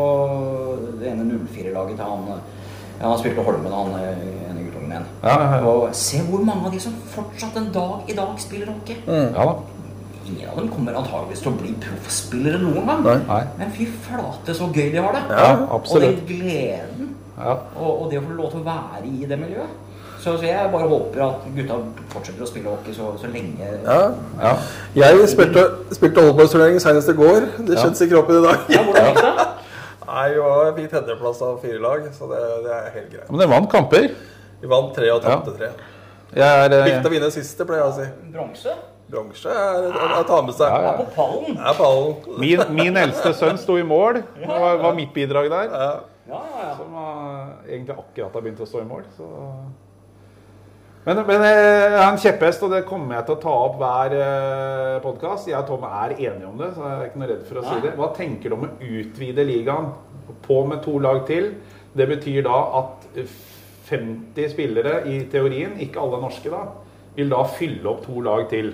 [1.00, 5.08] det ene 04-laget til han ja, Han spilte Holmen, han eh, ene guttungen igjen.
[5.24, 5.62] Ja, ja, ja.
[5.70, 9.00] Og se hvor mange av de som fortsatt en dag i dag spiller hockey.
[9.08, 9.54] ja.
[10.24, 13.02] Ingen av dem kommer antageligvis til å bli proffspillere noen gang.
[13.04, 13.16] Nei.
[13.28, 13.42] Nei.
[13.60, 15.24] Men fy flate, så gøy de har det.
[15.36, 17.10] Ja, og den gleden.
[17.36, 17.58] Ja.
[17.76, 19.82] Og, og det å få lov til å være i det miljøet.
[20.24, 21.78] Så, så jeg bare håper at gutta
[22.14, 23.72] fortsetter å spille hockey så, så lenge.
[23.84, 23.98] Ja.
[24.40, 24.54] ja.
[24.96, 27.50] Jeg spilte, spilte oldboys-turnering senest i går.
[27.58, 27.82] Det Ja.
[27.84, 28.70] kjennes i kroppen i dag.
[28.72, 29.50] Ja, hvordan gikk det?
[30.14, 33.28] Nei, vi fikk tredjeplass av fire lag, så det, det er helt greit.
[33.34, 34.08] Men dere vant kamper.
[34.64, 35.74] Vi vant tre og tapte tre.
[36.34, 38.08] Jeg er Viktig eh, å vinne siste, pleier jeg å si.
[38.32, 38.80] Bronse?
[39.12, 40.72] Bronse er er å ta med seg.
[40.72, 40.94] Ja, ja.
[40.94, 41.60] Er på pallen.
[41.60, 42.40] Er pallen.
[42.40, 44.24] min, min eldste sønn sto i mål.
[44.40, 45.68] Det var, var mitt bidrag der.
[45.74, 45.94] Ja.
[46.32, 46.76] Ja, ja, ja.
[46.80, 49.04] Som uh, egentlig akkurat har begynt å stå i mål.
[49.18, 49.28] Så.
[51.04, 53.74] Men, men eh, jeg har en kjepphest, og det kommer jeg til å ta opp
[53.82, 55.50] hver eh, podkast.
[55.52, 57.64] Jeg og Tom er enige om det, så jeg er ikke noe redd for å
[57.66, 57.92] si det.
[57.98, 59.90] Hva tenker du om å utvide ligaen
[60.46, 61.50] på med to lag til?
[61.94, 63.04] Det betyr da at
[63.90, 66.64] 50 spillere i teorien, ikke alle norske da,
[67.18, 68.72] vil da fylle opp to lag til.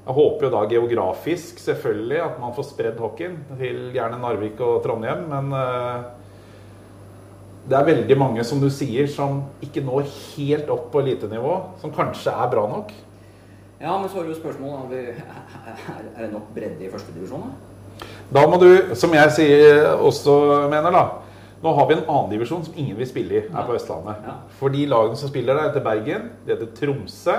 [0.00, 4.80] Jeg håper jo da geografisk selvfølgelig at man får spredd hockeyen til gjerne Narvik og
[4.82, 6.10] Trondheim, men eh,
[7.68, 11.92] det er veldig mange, som du sier, som ikke når helt opp på elitenivå, som
[11.94, 12.92] kanskje er bra nok.
[13.80, 18.06] Ja, men så er jo spørsmålet om vi, er, det nok bredde i førstedivisjon, da?
[18.32, 20.36] Da må du, som jeg sier, også
[20.72, 21.08] mener, da
[21.60, 24.22] Nå har vi en annen divisjon som ingen vil spille i her på Østlandet.
[24.24, 24.38] Ja.
[24.56, 27.34] For de lagene som spiller der, heter Bergen, det heter Tromsø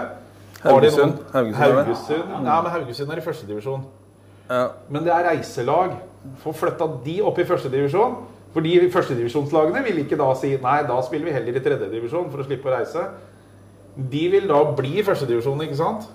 [0.61, 1.13] Haugesund.
[1.33, 1.55] Haugesund.
[1.55, 2.45] Haugesund.
[2.45, 3.85] Ja, men Haugesund er i førstedivisjon.
[4.49, 4.67] Ja.
[4.89, 5.95] Men det er reiselag.
[6.43, 8.19] Få flytta de opp i førstedivisjon.
[8.51, 12.43] For de førstedivisjonslagene vil ikke da si nei, da spiller vi heller i tredjedivisjon for
[12.43, 13.05] å slippe å reise.
[13.95, 16.09] De vil da bli i førstedivisjon, ikke sant?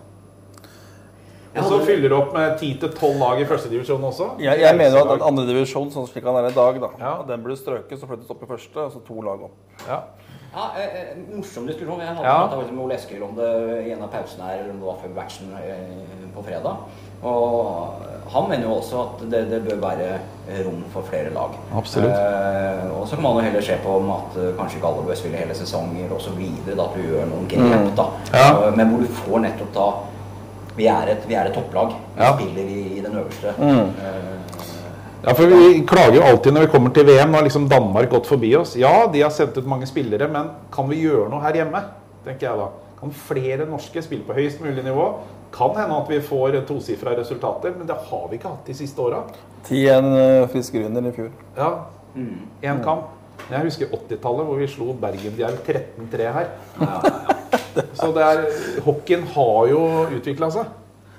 [1.56, 4.26] Og så fyller du opp med 10-12 lag i førstedivisjon også.
[4.44, 7.12] Jeg, jeg mener at andredivisjon, andre divisjon, sånn slik han er i dag, da, Ja.
[7.30, 9.56] den burde strøkes og flyttes opp i første, og så to lag opp.
[9.88, 10.02] ja.
[10.54, 12.00] Ja, eh, eh, Morsom diskusjon.
[12.00, 12.48] Jeg hadde Ja.
[12.48, 14.96] pratet med Ole Eskil om det i en av pausene her, eller om det var
[15.02, 16.76] før matchen eh, på fredag.
[17.22, 17.92] Og
[18.32, 20.18] han mener jo også at det, det bør være
[20.64, 21.50] rom for flere lag.
[21.76, 22.12] Absolutt.
[22.12, 25.06] Eh, og så kan man jo heller se på om at eh, kanskje ikke alle
[25.06, 28.06] bør spille hele sesonger da at du gjør noen grep, da.
[28.32, 28.66] Ja.
[28.68, 29.88] Eh, Men hvor du får nettopp da
[30.76, 31.88] Vi er et, vi er et topplag.
[32.16, 32.32] Vi Ja.
[32.36, 33.54] spiller i, i den øverste.
[33.58, 33.94] Mm.
[35.26, 37.30] Eh, Ja, for Vi klager jo alltid når vi kommer til VM.
[37.30, 38.76] Nå har liksom Danmark gått forbi oss.
[38.76, 41.82] Ja, de har sendt ut mange spillere, men kan vi gjøre noe her hjemme?
[42.26, 42.68] tenker jeg da.
[42.98, 45.20] Kan flere norske spille på høyest mulig nivå?
[45.54, 48.98] Kan hende at vi får tosifra resultater, men det har vi ikke hatt de siste
[49.02, 49.22] åra.
[49.68, 51.30] 10-1 Frisk grunner i fjor.
[51.56, 51.70] Ja,
[52.14, 52.82] mm.
[52.82, 53.12] kamp.
[53.50, 56.50] Jeg husker 80-tallet, hvor vi slo Bergen Djerv 13-3 her.
[56.80, 57.82] ja, ja, ja.
[57.94, 58.44] Så det er,
[58.84, 59.80] hockeyen har jo
[60.16, 60.70] utvikla seg.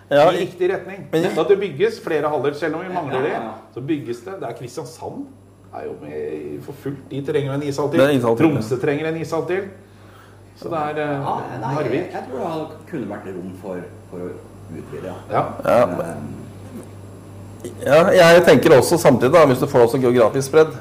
[0.09, 1.07] Ja, I riktig retning.
[1.11, 3.29] men- At det bygges flere haller, selv om vi mangler det.
[3.31, 3.53] Ja, ja, ja.
[3.73, 4.33] så bygges det.
[4.39, 5.25] Det er Kristiansand
[5.75, 7.09] er jo med for fullt.
[7.09, 7.99] De trenger en ishall til.
[8.01, 9.63] Er ishall til, Tromsø trenger en ishall til.
[10.57, 12.13] Så det er eh, Ja, nei, jeg, Narvik.
[12.13, 13.77] jeg tror det kunne vært rom for,
[14.09, 14.29] for å
[14.77, 15.43] utvide, ja.
[15.67, 15.87] Ja.
[17.85, 20.75] Ja, Ja, jeg tenker også samtidig, da, hvis du får også geografisk spredd,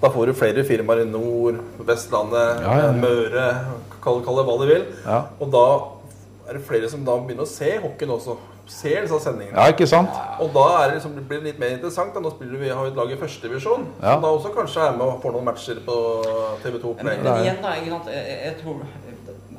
[0.00, 2.92] da får du flere firmaer i nord, Vestlandet, Ja, ja, ja.
[2.92, 3.46] Møre,
[4.02, 4.84] kall, kall det hva du vil.
[5.04, 5.18] Ja.
[5.40, 5.64] Og da
[6.48, 8.36] er det flere som da begynner å se hockeyen også.
[8.70, 9.56] Ser disse sendingene.
[9.58, 10.14] ja, ikke sant?
[10.40, 12.14] Og da er det liksom, det blir det litt mer interessant.
[12.14, 12.20] Da.
[12.22, 14.12] Nå spiller vi, har vi et lag i førstevisjon, Ja.
[14.14, 15.96] som da også kanskje er med og får noen matcher på
[16.62, 17.18] TV2 Men, Play.
[17.24, 18.06] men igjen, da, ikke sant?
[18.14, 18.76] Jeg, jeg- jeg tror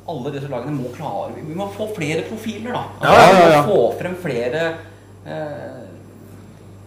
[0.08, 2.82] alle disse lagene må klare Vi må få flere profiler, da.
[3.00, 3.62] Altså, Ja, ja, ja.
[3.62, 4.62] Vi må få frem flere
[5.26, 5.82] eh,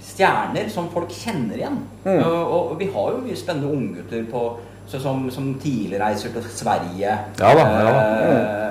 [0.02, 1.80] stjerner som folk kjenner igjen.
[2.06, 2.20] Mm.
[2.26, 4.44] Og, og vi har jo mye spennende unggutter på
[4.88, 7.16] som, som tidligreiser til Sverige.
[7.40, 7.94] Ja da, ja da.
[8.22, 8.64] Eh,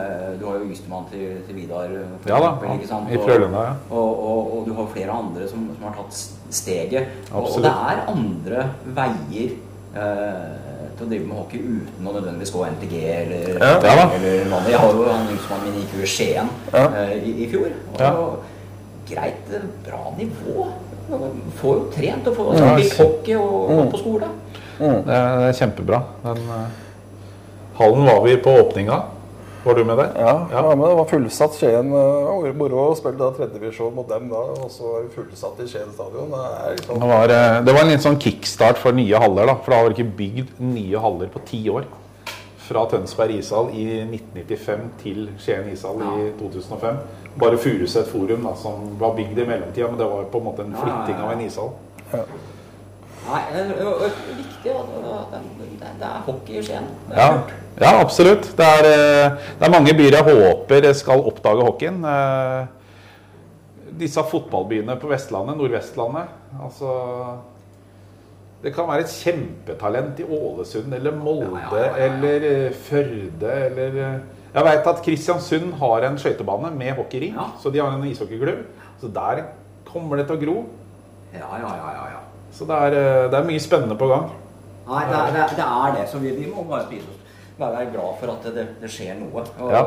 [0.45, 3.09] du har jo yngstemann til, til Vidar, for Ja da, eksempel, ikke sant?
[3.09, 3.75] i Frølunda, ja.
[3.91, 6.19] Og, og, og du har flere andre som, som har tatt
[6.55, 7.15] steget.
[7.33, 8.67] Og, og det er andre
[9.01, 9.55] veier
[9.97, 13.73] eh, til å drive med hockey uten å nødvendigvis gå NTG eller, Ja.
[13.83, 14.63] Ja eller noe.
[14.71, 16.85] Jeg har jo han yngstemannen min gikk jo i Skien Ja.
[17.01, 17.73] eh, i, i fjor.
[18.13, 18.53] Og
[19.09, 20.69] greit, eh, bra nivå.
[21.59, 24.31] Får jo trent og får spilt hockey og gått på skole.
[24.79, 25.99] Det er, det er kjempebra.
[26.25, 26.63] Den uh,
[27.79, 28.97] hallen var vi på åpninga.
[29.65, 30.11] Var du med der?
[30.17, 30.63] Ja, Ja.
[30.63, 30.75] ja.
[30.77, 31.91] men det var fullsatt Skien.
[31.91, 35.69] Det var moro å spille tredjedivisjon mot dem da, og så var vi fullsatt i
[35.71, 36.31] Skien stadion.
[36.31, 39.47] Det liksom Det var, eh, det var en litt sånn kickstart for nye haller.
[39.47, 41.85] da, For da har vi ikke bygd nye haller på ti år.
[42.65, 46.97] Fra Tønsberg ishall i 1995 til Skien ishall i 2005.
[47.37, 50.61] Bare Furuset forum, da, som var bygd i mellomtida, men det var på en måte
[50.61, 51.71] en Ja, ja, flytting av en ishall.
[53.25, 54.73] Nei, det er viktig
[55.81, 56.89] det, er hockey i Skien.
[57.09, 57.29] Ja,
[57.81, 58.51] ja absolutt.
[58.59, 62.03] Det er, eh, det er mange byer jeg håper skal oppdage hockeyen.
[62.05, 62.67] Eh,
[63.95, 66.33] Disse fotballbyene på Vestlandet, Nordvestlandet.
[66.59, 66.91] Altså
[68.65, 73.99] Det kan være et kjempetalent i Ålesund eller Molde Ja, ja, eller eh, Førde eller
[74.55, 78.67] Jeg veit at Kristiansund har en skøytebane med hockeyring, så de har en ishockeyklubb.
[79.01, 79.43] Så der
[79.89, 80.57] kommer det til å gro.
[81.35, 82.23] Ja, ja, ja, ja, ja.
[82.55, 84.31] Så det er, eh, det er mye spennende på gang.
[84.87, 87.21] Nei, det er det, det, er det så vi, vi må bare spise oss.
[87.59, 89.43] Være glad for at det, det skjer noe.
[89.61, 89.85] Og, Ja.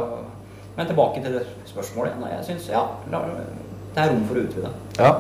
[0.78, 2.20] Men tilbake til det spørsmålet.
[2.22, 4.70] Nei, jeg synes, ja, det er rom for å utvide.
[5.00, 5.12] Ja.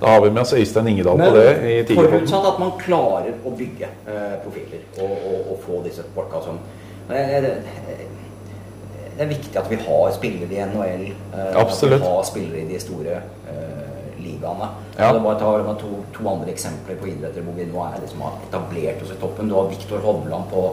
[0.00, 2.10] Da har vi med oss Øystein Ingedal på det i Tigerpodden.
[2.18, 6.58] forutsatt at man klarer å bygge eh, profiler og, og, og få disse folka som
[7.08, 7.54] det, det,
[9.16, 11.04] det er viktig at vi har spillere i NHL.
[11.34, 11.98] eh, Absolutt.
[11.98, 13.22] At vi har spillere i de store eh,
[14.28, 14.70] ligaene.
[14.98, 15.10] Ja.
[15.12, 18.24] Det bare ta med to, to andre eksempler på idretter hvor vi nå er liksom
[18.26, 19.50] har etablert oss i toppen.
[19.50, 20.64] Du har Viktor Hovland på,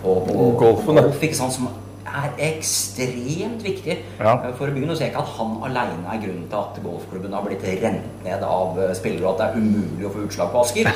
[0.00, 1.70] på, på Golfen, golf, ikke sant, som
[2.18, 4.32] er ekstremt viktig Ja.
[4.44, 4.86] eh, for å bygge.
[4.86, 8.24] Nå ser jeg ikke at han alene er grunnen til at golfklubben har blitt rent
[8.24, 10.90] ned av eh, spillere, og at det er umulig å få utslag på Asker.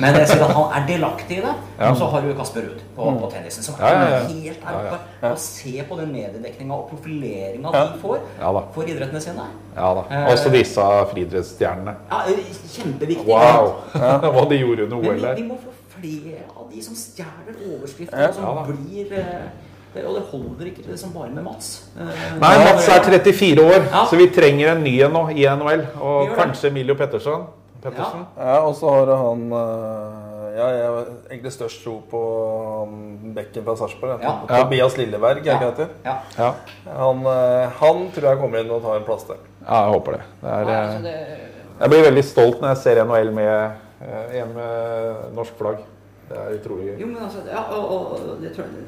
[0.00, 1.54] Men jeg ser at han er delaktig i det.
[1.80, 1.90] Ja.
[1.90, 5.00] Og så har du Kasper Ruud på, på tennisen, som er Ja, helt der oppe.
[5.32, 8.18] Og se på den mediedekninga og profileringa de får
[8.74, 9.46] for idrettene sine.
[9.76, 10.04] Ja da.
[10.10, 10.80] Eh, Også disse
[11.12, 11.94] friidrettsstjernene.
[12.10, 12.22] Ja,
[12.74, 13.26] kjempeviktig.
[13.26, 13.74] Wow!
[14.34, 15.34] Hva de gjorde under OL der.
[15.36, 19.50] vi må få flere av de som stjeler overskrifter, og som blir eh,
[19.94, 21.70] det, Og det holder ikke liksom bare med Mats.
[21.98, 22.10] Eh,
[22.40, 24.04] Nei, Mats er 34 år, Ja.
[24.06, 25.86] så vi trenger en ny en nå i NHL.
[26.00, 27.46] Og kanskje Emilio Pettersen.
[27.82, 28.26] Pettersen.
[28.36, 32.20] Ja, og så har han øh, Ja, jeg har egentlig størst tro på
[33.34, 34.18] bekken fra Sarpsborg.
[34.22, 34.32] Ja.
[34.48, 34.62] Ja.
[34.64, 35.92] Tobias Lilleberg, er ikke det heter?
[36.04, 36.14] Ja.
[36.38, 36.50] Ja.
[36.98, 39.38] Han, øh, han tror jeg kommer inn og tar en plass der.
[39.66, 40.20] ja, jeg håper det.
[40.42, 41.16] det, er, Nei, eh, altså det
[41.80, 43.52] jeg blir veldig stolt når jeg ser NHL med
[44.04, 45.78] eh, en med norsk flagg.
[46.28, 46.96] Det er utrolig gøy.
[47.00, 48.84] Jo, men altså Ja, og, og det tror jeg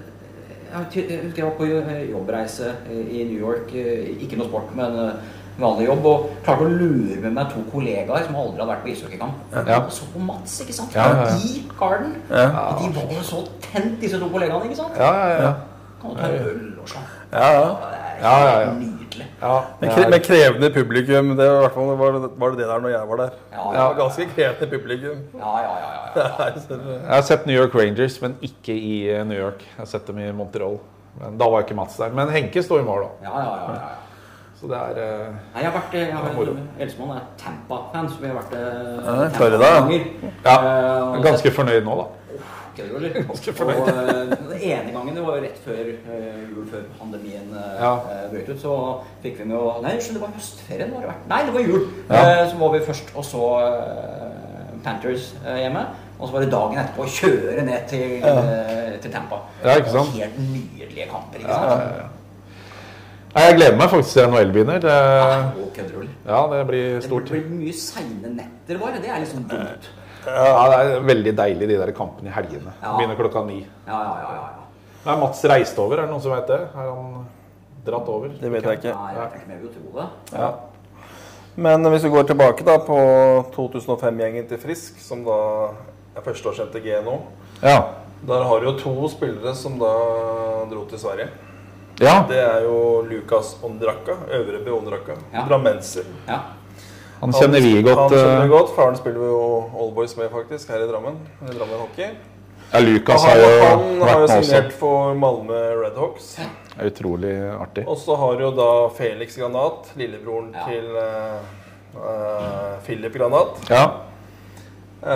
[0.73, 1.67] jeg var på
[2.11, 3.75] jobbreise i New York.
[3.75, 5.13] eh, Ikke noe sport, men,
[5.61, 8.89] vanlig jobb og klarte å lure med meg to kollegaer som aldri hadde vært på
[8.93, 9.35] ishockeykamp.
[9.69, 9.81] Ja.
[9.85, 10.95] Og så på Mats, ikke sant?
[10.97, 11.35] Ja, ja, ja.
[11.37, 12.15] I Garden.
[12.31, 12.47] Ja.
[12.73, 14.97] Og de var jo så tent, disse to kollegaene, ikke sant?
[14.97, 15.53] Ja, ja, ja.
[16.01, 17.05] Kan du ta en øl og sånn.
[17.33, 17.67] Ja, ja.
[18.23, 18.73] Ja, ja, ja.
[19.13, 19.27] Nydelig.
[19.43, 22.69] ja Men, kre, men krevende publikum, det var, hvert fall, var, det, var det det
[22.69, 23.37] der når jeg var der.
[23.53, 25.19] Ja, ja, var ganske krevende publikum.
[25.39, 25.89] Ja, ja, ja.
[26.13, 29.63] Jeg har sett New York Rangers, men ikke i eh, New York.
[29.65, 30.79] Jeg har sett dem i Montreal.
[31.21, 32.13] Men da var ikke Mats der.
[32.17, 33.29] Men Henke står i mål, da.
[33.29, 33.93] ja, ja, ja, ja.
[34.63, 36.51] Så det er uh, Nei, jeg har vært jeg har.
[36.79, 39.81] Eldstemann er Tampa-fan, så vi har vært uh, Ja, Tampa Florida, ja.
[39.81, 40.05] ganger.
[40.45, 40.55] Ja,
[41.09, 42.05] og- ganske fornøyd nå, da.
[42.77, 43.27] Kødder du, eller?
[43.29, 43.81] Ganske fornøyd.
[43.81, 47.83] Og eh, den ene gangen, det var jo rett før eh, jul, før pandemien eh,
[47.83, 47.91] Ja.
[48.31, 48.77] brøt ut, så
[49.25, 50.95] fikk vi med å Nei, unnskyld, det var høstferien.
[50.95, 51.27] Var det vært?
[51.33, 51.85] Nei, det var jul.
[52.09, 52.47] Ja.
[52.49, 53.51] Så var vi først og så
[54.85, 55.85] Panthers hjemme.
[56.19, 58.35] Og så var det dagen etterpå å kjøre ned til, ja.
[59.03, 59.43] til Tampa.
[59.65, 60.13] Ja, ikke sant?
[60.15, 61.73] Helt nydelige kamper, ikke sant?
[61.73, 62.11] ja, ja.
[63.33, 64.83] Nei, jeg gleder meg faktisk til NHL begynner.
[64.85, 64.97] Det,
[65.77, 67.31] kødder du, ja, det blir stort.
[67.31, 69.01] Det blir mye seine netter, bare.
[69.01, 69.89] Det er liksom dumt.
[70.27, 72.73] Ja, det er veldig deilig, de der kampene i helgene.
[72.83, 72.97] Ja.
[72.97, 73.61] Begynner klokka ni.
[73.87, 74.51] Ja, ja, ja.
[75.07, 75.99] ja, Mats reist over?
[75.99, 76.61] Er det noen som vet det?
[76.75, 77.25] Er han
[77.87, 78.29] dratt over?
[78.41, 78.95] Det vet jeg ikke.
[78.95, 80.39] Nei, jeg vet ikke, men jeg vil jo tro det.
[80.39, 80.51] Ja.
[81.57, 82.99] Men hvis vi går tilbake da på
[83.57, 85.39] 2005-gjengen til Frisk, som da
[86.17, 87.19] er førsteårsjente G nå,
[87.63, 87.81] Ja.
[88.27, 89.91] der har du jo to spillere som da
[90.71, 91.29] dro til Sverige.
[92.01, 92.23] ja.
[92.29, 95.45] Det er jo Lukas Ondraka, Øvrebø Ondraka, Ja.
[95.49, 96.05] drammenser.
[96.29, 96.39] Ja.
[97.23, 97.99] Han kjenner vi godt.
[97.99, 98.71] Han kjenner eh, vi godt.
[98.77, 99.41] Faren spiller jo
[99.79, 101.19] Allboys med, faktisk, her i Drammen.
[101.47, 102.09] I Drammen hockey.
[102.73, 103.69] Ja, Lukas har med også.
[103.69, 106.33] han har jo signert for Malmö Redhawks.
[106.83, 107.85] Utrolig artig.
[107.87, 110.65] Og så har jo da Felix Granat, lillebroren Ja.
[110.67, 111.37] til eh,
[111.95, 113.85] eh, Philip Granat, Ja.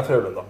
[0.07, 0.43] Frølunda.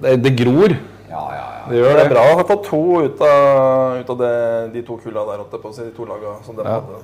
[0.00, 0.74] Det, det gror.
[1.10, 1.64] Ja, ja, ja.
[1.70, 2.12] Det gjør Det er det.
[2.14, 4.32] bra å ha fått to ut av, ut av det,
[4.74, 6.80] de to kulla der, de to laga som de Ja.
[6.80, 7.02] hadde.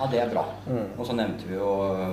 [0.00, 0.44] Ja, det er bra.
[0.66, 0.86] Mm.
[0.98, 1.68] Og så nevnte vi jo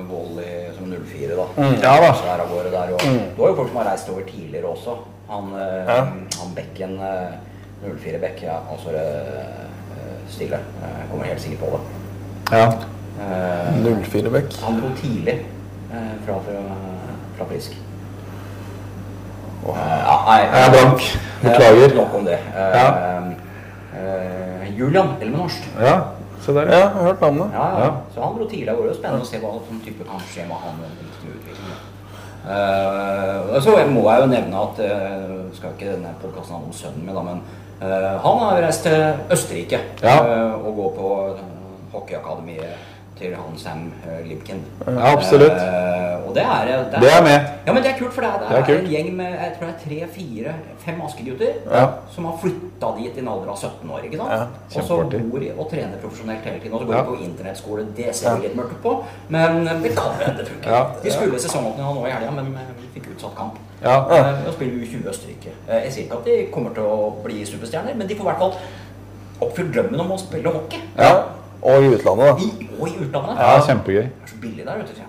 [0.10, 1.46] Volley som 04, da.
[1.82, 2.12] Ja da.
[2.14, 3.20] Så der av gårde der, og mm.
[3.32, 4.98] Det var jo folk som har reist over tidligere også.
[5.32, 5.88] Han, eh, Mm.
[5.88, 5.96] Ja.
[6.42, 7.34] han Bekken, eh,
[8.04, 9.66] 04 Bekk, ja, altså eh,
[10.30, 10.60] stille.
[10.82, 12.58] Jeg kommer helt sikkert på det.
[12.58, 12.68] Ja.
[13.22, 14.54] Eh, 04 Bekk.
[14.64, 15.40] han dro tidlig
[15.92, 16.62] eh, fra, fra,
[17.38, 17.78] fra Frisk.
[19.66, 19.76] Oh.
[19.78, 21.02] Eh, ja, nei, Jeg er blank.
[21.02, 21.96] eh, Beklager.
[21.96, 22.34] Nok om det.
[22.56, 22.88] Eh, Ja.
[23.96, 25.64] eh, Julian Elmenhorst.
[25.82, 26.00] ja.
[26.42, 26.70] Se der.
[26.72, 27.54] Ja, jeg har hørt navnet.
[27.54, 27.86] Ja, ja.
[27.86, 27.92] Ja.
[28.14, 28.96] Så han dro tidlig av gårde.
[28.98, 30.86] Spennende å se hva som type kan skje med han.
[32.42, 36.74] Eh, og så må jeg jo nevne at uh, Skal ikke denne podkasten handle om
[36.74, 37.44] sønnen min, da, men
[37.84, 40.16] uh, han har reist til Østerrike Ja.
[40.26, 41.12] uh, og går på
[41.94, 42.91] hockeyakademiet
[43.22, 43.86] til han Sam
[44.26, 44.62] Limken.
[44.88, 45.58] Ja, absolutt.
[45.62, 47.48] Uh, og det er, Det er med.
[47.68, 49.26] Ja, men det er kult, for det er, det Det er er, en gjeng med
[49.32, 50.54] jeg tror det er tre, fire,
[50.86, 51.86] fem askegutter Ja.
[52.16, 54.00] som har flytta dit i en alder av 17 år.
[54.06, 54.32] ikke sant?
[54.32, 54.44] Ja,
[54.82, 54.98] og så
[55.32, 56.74] bor og trener profesjonelt hele tiden.
[56.74, 57.02] Og så går Ja.
[57.02, 57.86] de på internettskole.
[57.98, 60.70] Det ser vi litt mørkt på, men det kan hende det funker.
[60.72, 60.86] Ja.
[61.04, 63.58] De skulle sesongåpninga nå i helga, men vi fikk utsatt kamp.
[63.84, 63.98] Ja.
[64.06, 65.52] Uh, Og spiller U20 Østerrike.
[65.70, 68.30] Eh, Jeg sier ikke at de kommer til å bli superstjerner, men de får i
[68.30, 68.54] hvert fall
[69.42, 70.80] oppfylt drømmen om å spille hockey.
[70.98, 71.24] Ja.
[71.62, 72.34] Og i utlandet, da.
[72.42, 73.38] I, og i utlandet.
[73.40, 74.02] Ja, kjempegøy.
[74.02, 74.94] Det er så billig der, vet du.
[74.96, 75.08] sier jeg.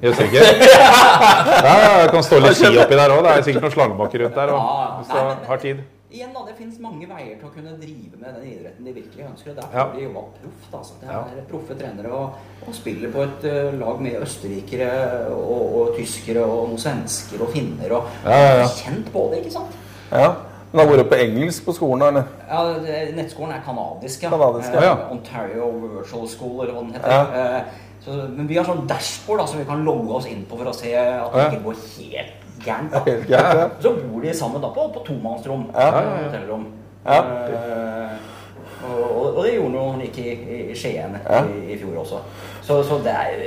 [0.00, 0.40] I Østerrike?
[1.66, 3.22] Ja, ja, det kan stå litt ski oppi der òg.
[3.26, 4.52] Det er sikkert noen slangebakker rundt der.
[4.56, 5.82] også, hvis du har tid.
[6.10, 9.26] Igjen da, Det finnes mange veier til å kunne drive med den idretten de virkelig
[9.28, 9.52] ønsker.
[9.54, 9.84] Derfor Ja.
[9.94, 10.72] de proff, proft.
[10.80, 10.94] Altså.
[11.00, 11.20] Det Ja.
[11.20, 12.30] er proffe trenere og,
[12.66, 14.90] og spiller på et uh, lag med østerrikere
[15.30, 17.92] og, og tyskere og noen svensker og finner.
[17.92, 18.66] og Ja, ja, ja.
[18.80, 19.76] Kjent på det, ikke sant?
[20.10, 20.32] Ja.
[20.72, 22.26] Men har vært på engelsk på skolen, eller?
[22.48, 22.60] Ja,
[23.16, 24.30] Nettskolen er kanadisk, ja.
[24.30, 24.92] Kanadisk, Eh, ja.
[25.10, 27.10] Ontario Virtual School, eller hva den heter.
[27.10, 27.56] Ja.
[27.56, 27.62] Eh,
[28.04, 30.70] så, men vi har sånn dashboard da, som vi kan logge oss inn på for
[30.70, 31.48] å se at det Ja.
[31.50, 32.92] ikke går helt gærent.
[32.92, 33.02] da.
[33.04, 33.68] Helt gærent, ja.
[33.82, 35.66] Så bor de sammen da på, på tomannsrom.
[35.74, 35.88] Ja.
[35.90, 36.66] Ja, hotellrom.
[37.04, 37.18] Ja.
[37.18, 38.16] Eh,
[38.86, 40.30] og, og, og det gjorde noe han gikk i,
[40.70, 41.42] i Skien Ja.
[41.44, 42.22] i, i fjor også.
[42.62, 43.44] Så, så det er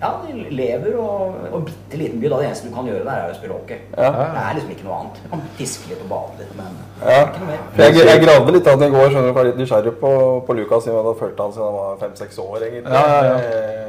[0.00, 2.28] Ja, de lever og, og bitte liten by.
[2.28, 3.78] da Det eneste du kan gjøre der, er å spille hockey.
[3.96, 4.10] Ja.
[4.12, 5.20] Det er liksom ikke noe annet.
[5.24, 7.20] Du kan tiske litt og bade litt, men Ja.
[7.24, 7.62] ikke noe mer.
[7.80, 10.10] Jeg, jeg gravde litt av den i går, skjønner du, var litt nysgjerrig på,
[10.46, 10.84] på Lukas.
[10.84, 12.92] siden Jeg hadde fulgt han siden han var fem-seks år, egentlig.
[12.92, 13.38] Ja, ja, ja.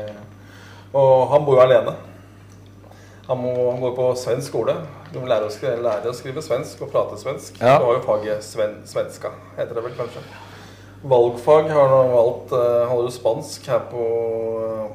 [0.08, 0.14] Eh,
[0.96, 1.98] Og han bor jo alene.
[3.28, 4.78] Han, må, han går på svensk skole.
[5.12, 7.60] De lærer å, skrive, lærer å skrive svensk og prate svensk.
[7.60, 7.76] Ja.
[7.82, 10.24] Det var jo faget sven, svenska, heter det vel kanskje.
[11.04, 14.06] Valgfag har nå valgt eh, jo spansk her på,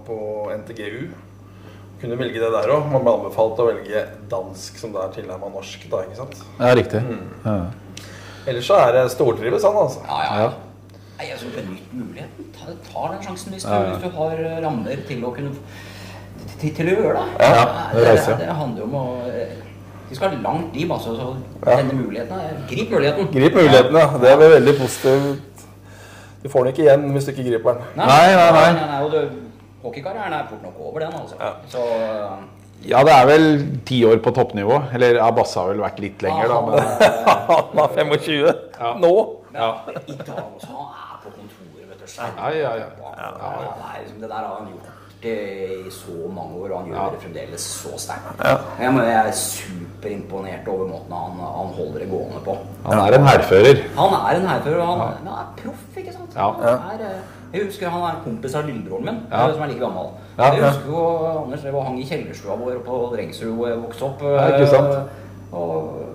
[0.07, 0.17] på
[0.63, 1.05] NTGU.
[2.03, 2.89] Kunne velge det der òg.
[2.91, 5.85] Man ble anbefalt å velge dansk, som det er tilnærma norsk.
[5.93, 6.41] da, ikke sant?
[6.59, 7.03] Ja, riktig.
[7.47, 7.55] Ja.
[8.51, 10.03] Ellers så er det stortrives han, altså.
[10.09, 10.43] Ja, ja.
[10.43, 10.53] Ja.
[11.21, 12.49] Nei, altså, Benytt muligheten.
[12.57, 13.93] Ta, ta den sjansen hvis du, Ja, ja.
[13.95, 15.55] hvis du har eh, rammer til å kunne
[16.59, 17.27] til, til å gjøre det.
[17.47, 20.91] Ja, det, det det, det handler jo om å Vi De skal ha langt dit,
[20.91, 21.15] altså.
[21.17, 21.29] Så
[21.63, 21.77] Ja.
[21.79, 23.31] denne muligheten Grip muligheten.
[23.33, 24.09] Grip muligheten, ja.
[24.19, 25.52] Det er veldig positivt.
[26.43, 27.83] Du får den ikke igjen hvis du ikke griper den.
[28.01, 28.73] Nei, nei, nei.
[28.81, 29.23] nei, og det,
[29.85, 31.37] hockeykarrieren er fort nok over, den, altså.
[31.71, 31.85] Så
[32.83, 33.45] Ja, det er vel
[33.87, 34.81] ti år på toppnivå.
[34.97, 36.57] Eller Abbas har vel vært litt lenger, da.
[36.59, 39.13] han, Men, eh, Han er 25 nå.
[39.55, 39.69] ja,
[40.03, 40.73] I dag også.
[40.73, 42.07] Han er på kontoret, vet du.
[42.19, 42.89] Ja, Ja, ja, ja.
[43.13, 44.91] Ja, liksom, det der har han gjort
[45.25, 47.11] i så mange år, og han gjør Ja.
[47.13, 48.43] det fremdeles så sterkt.
[48.81, 52.57] Jeg, må- jeg er superimponert over måten han, han holder det gående på.
[52.87, 53.83] han er en hærfører.
[53.97, 56.35] Han er en hærfører, og han, han er proff, ikke sant?
[56.37, 56.49] Ja.
[56.51, 57.21] Er, eh,
[57.53, 59.53] jeg husker han er kompis av lillebroren min, Ja.
[59.53, 60.07] som er like gammel.
[60.39, 63.83] Ja, jeg husker jo Anders drev og hang i kjellerstua vår på Drengsrud hvor jeg
[63.83, 64.23] vokste opp.
[64.23, 64.95] Ja, ikke sant?
[64.95, 66.09] eh, Og eh,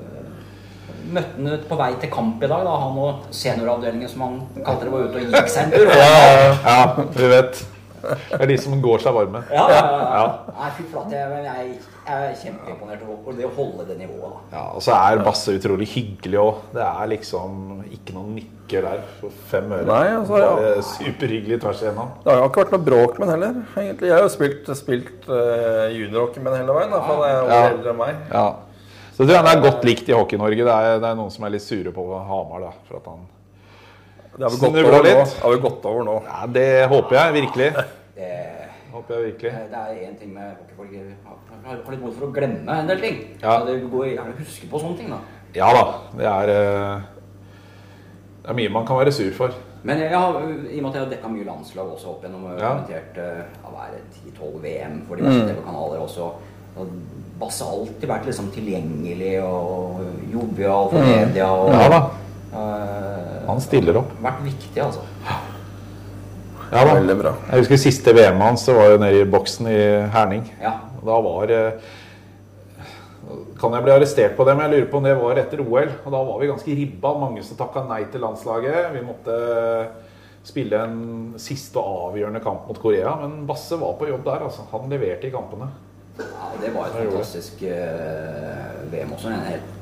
[1.14, 4.42] møtte han ut på vei til kamp i dag, da han og senioravdelingen, som han
[4.66, 5.88] kalte det, var ute og gikk seg en tur.
[5.96, 7.66] Ja, Ja, vi vet.
[8.02, 9.42] Det er de som går seg varme.
[9.52, 10.10] ja, ja, ja.
[10.18, 10.26] Ja.
[10.58, 11.72] Nei, fy flate, jeg, jeg,
[12.08, 14.58] jeg er kjempeimponert over det å holde det nivået, da.
[14.58, 16.62] Ja, og så er Basse utrolig hyggelig òg.
[16.76, 17.58] Det er liksom
[17.98, 19.88] ikke noen nykker der for fem øre.
[19.90, 20.72] Nei, altså, ja.
[20.94, 22.14] Superhyggelig tvers igjennom.
[22.24, 23.60] Det har jo ikke vært noe bråk med den heller.
[23.84, 24.08] egentlig.
[24.12, 26.92] Jeg har jo spilt, spilt uh, juniorhockey med den hele veien.
[26.96, 27.62] Da, for han er jo Ja.
[27.74, 28.24] eldre enn meg.
[28.32, 28.48] Ja.
[29.18, 30.64] Så jeg tror han er godt likt i Hockey-Norge.
[30.68, 32.72] Det, er- det er noen som er litt sure på Hamar, da.
[32.88, 33.24] For at han
[34.38, 35.26] Det har vi gått over nå.
[35.42, 36.16] har vi gått over nå.
[36.28, 37.70] Ja, det håper jeg virkelig.
[38.18, 38.34] Det,
[38.94, 39.52] Håper jeg virkelig.
[39.72, 40.92] det er én ting med hockeyfolk
[41.26, 43.18] har- har har litt vondt for å glemme en del ting.
[43.42, 43.60] Ja.
[43.60, 45.20] Så det går gjerne å huske på sånne ting, da.
[45.54, 45.84] Ja da.
[46.18, 47.02] Det er eh,
[48.44, 49.52] Det er mye man kan være sur for.
[49.84, 50.34] Men jeg har,
[50.72, 52.70] i og med at jeg har dekka mye landslag også opp gjennom og Ja.
[52.74, 56.32] kommentert ja, hva er det, 10-12 VM for de beste TV-kanaler også.
[56.78, 56.88] Og
[57.40, 60.00] Basse har alltid vært liksom tilgjengelig og
[60.34, 61.46] jovial for media.
[61.52, 62.02] Og, Ja da.
[62.54, 64.16] Eh, Han stiller opp.
[64.24, 65.06] Vært viktig, altså.
[66.72, 66.98] Ja da.
[66.98, 67.32] Veldig bra.
[67.48, 69.80] Jeg husker siste VM hans, det var jo nede i boksen i
[70.12, 70.44] Herning.
[70.60, 70.74] Ja.
[71.08, 71.94] Da var eh,
[73.60, 75.94] Kan jeg bli arrestert på det, men jeg lurer på om det var etter OL.
[76.04, 77.14] Og da var vi ganske ribba.
[77.18, 78.92] Mange som takka nei til landslaget.
[78.94, 79.38] Vi måtte
[80.48, 81.00] spille en
[81.42, 83.16] siste og avgjørende kamp mot Korea.
[83.24, 84.68] Men Basse var på jobb der, altså.
[84.76, 85.72] Han leverte i kampene.
[86.20, 89.34] Ja, det var et fantastisk eh, VM også.
[89.34, 89.77] En helt eh.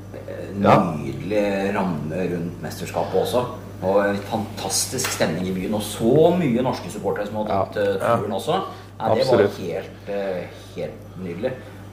[0.55, 3.45] Nydelig ramme rundt mesterskapet også.
[3.85, 5.73] Og en fantastisk stemning i byen.
[5.77, 7.63] Og så mye norske supportere som har Ja.
[7.65, 8.59] tatt eh, turen også.
[8.99, 9.57] Nei, det Absolutt.
[9.59, 10.45] var helt, eh,
[10.75, 11.51] helt nydelig.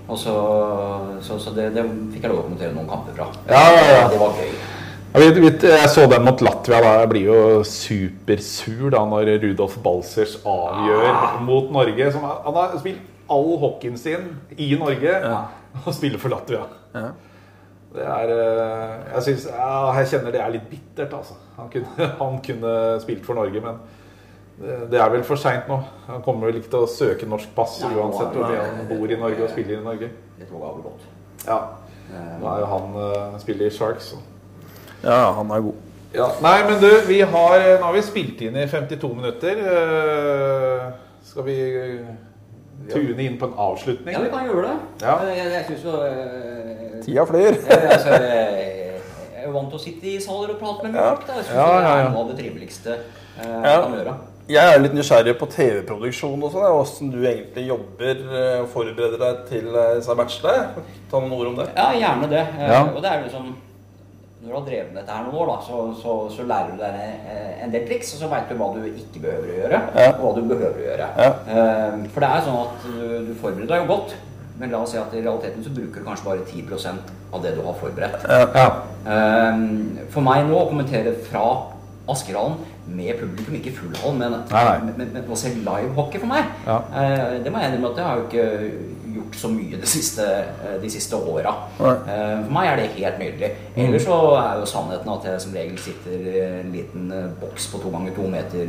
[0.09, 0.35] Og så,
[1.23, 3.27] så, så det, det fikk jeg lov å kommentere noen kamper fra.
[3.49, 4.09] Ja, ja, ja.
[4.09, 4.53] Det var gøy.
[5.13, 5.21] Ja,
[5.83, 6.81] jeg så den mot Latvia.
[6.81, 12.13] da Jeg blir jo supersur da når Rudolf Balsers avgjør mot Norge.
[12.15, 15.13] Som, han har spilt all hockeyen sin i Norge
[15.87, 16.65] og spiller for Latvia.
[17.93, 21.37] Det er eh, Jeg syns ja, jeg kjenner det er litt bittert, altså.
[21.59, 22.73] Han kunne, han kunne
[23.03, 23.83] spilt for Norge, men
[24.63, 25.79] det, er vel for seint nå.
[26.07, 29.11] Han kommer vel ikke til å søke norsk pass Nei, uansett hvor mye han bor
[29.11, 30.11] i Norge og spiller i Norge.
[31.47, 31.61] Ja.
[32.13, 34.13] Nå er jo han eh, spiller i Sharks.
[34.13, 34.21] Så.
[35.03, 35.89] Ja, han er god.
[36.13, 39.63] Ja, nei, men du, vi har, nå har vi spilt inn i 52 minutter.
[39.73, 40.91] Eh,
[41.25, 42.11] skal vi eh,
[42.93, 44.13] tune inn på en avslutning?
[44.13, 45.07] Ja, vi kan gjøre det.
[45.07, 45.17] Ja.
[45.31, 47.57] Jeg, jeg synes jo eh, Tida flyr.
[47.59, 51.25] jeg, altså, jeg er vant til å sitte i saler og prate med folk.
[51.27, 51.39] da.
[51.41, 53.73] Jeg synes Ja, det er noe av det triveligste eh, Ja.
[53.73, 54.15] jeg kan gjøre.
[54.53, 56.65] Jeg er litt nysgjerrig på TV-produksjon og sånn.
[56.77, 60.85] Åssen du egentlig jobber eh, og forbereder deg til eh, disse matchene.
[61.11, 61.69] Ta noen ord om det.
[61.79, 62.43] Ja, gjerne det.
[62.59, 62.81] Eh, Ja.
[62.91, 63.53] Og det er liksom
[64.43, 66.81] Når du har drevet med dette her noen år, da, så, så, så lærer du
[66.83, 66.97] deg
[67.63, 70.07] en del triks, og så veit du hva du ikke behøver å gjøre, Ja.
[70.17, 71.07] og hva du behøver å gjøre.
[71.23, 71.29] Ja.
[71.47, 74.17] Eh, For det er sånn at du, du forbereder deg jo godt,
[74.59, 77.55] men la oss si at i realiteten så bruker du kanskje bare 10% av det
[77.57, 78.27] du har forberedt.
[78.55, 78.67] Ja.
[79.09, 81.45] Ehm, For meg nå å kommentere fra
[82.13, 82.59] Askerhallen
[82.93, 84.93] med publikum, ikke full hall, men, Nei, nei.
[84.97, 86.81] men, men, å se live-hockey for meg, Ja.
[86.93, 88.73] eh, det må jeg innrømme at jeg har jo ikke
[89.15, 90.27] gjort så mye de siste,
[90.67, 91.55] eh, de siste åra.
[91.79, 93.51] Eh, For meg er det helt nydelig.
[93.77, 97.69] Ellers så er jo sannheten at jeg som regel sitter i en liten eh, boks
[97.73, 98.67] på to ganger to meter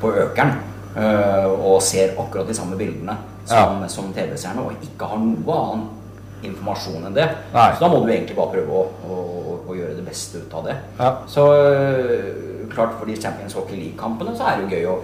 [0.00, 0.54] på Økeren
[1.60, 3.16] og ser akkurat de samme bildene
[3.46, 5.84] som, som TV-seerne, og ikke har noe annen
[6.44, 7.26] informasjon enn det.
[7.54, 7.70] Nei.
[7.74, 9.18] Så da må du egentlig bare prøve å, å,
[9.68, 10.74] å gjøre det beste ut av det.
[11.00, 11.10] Ja.
[11.30, 11.44] Så
[11.88, 14.96] øh, klart for de Champions Hockey League-kampene så er det jo gøy å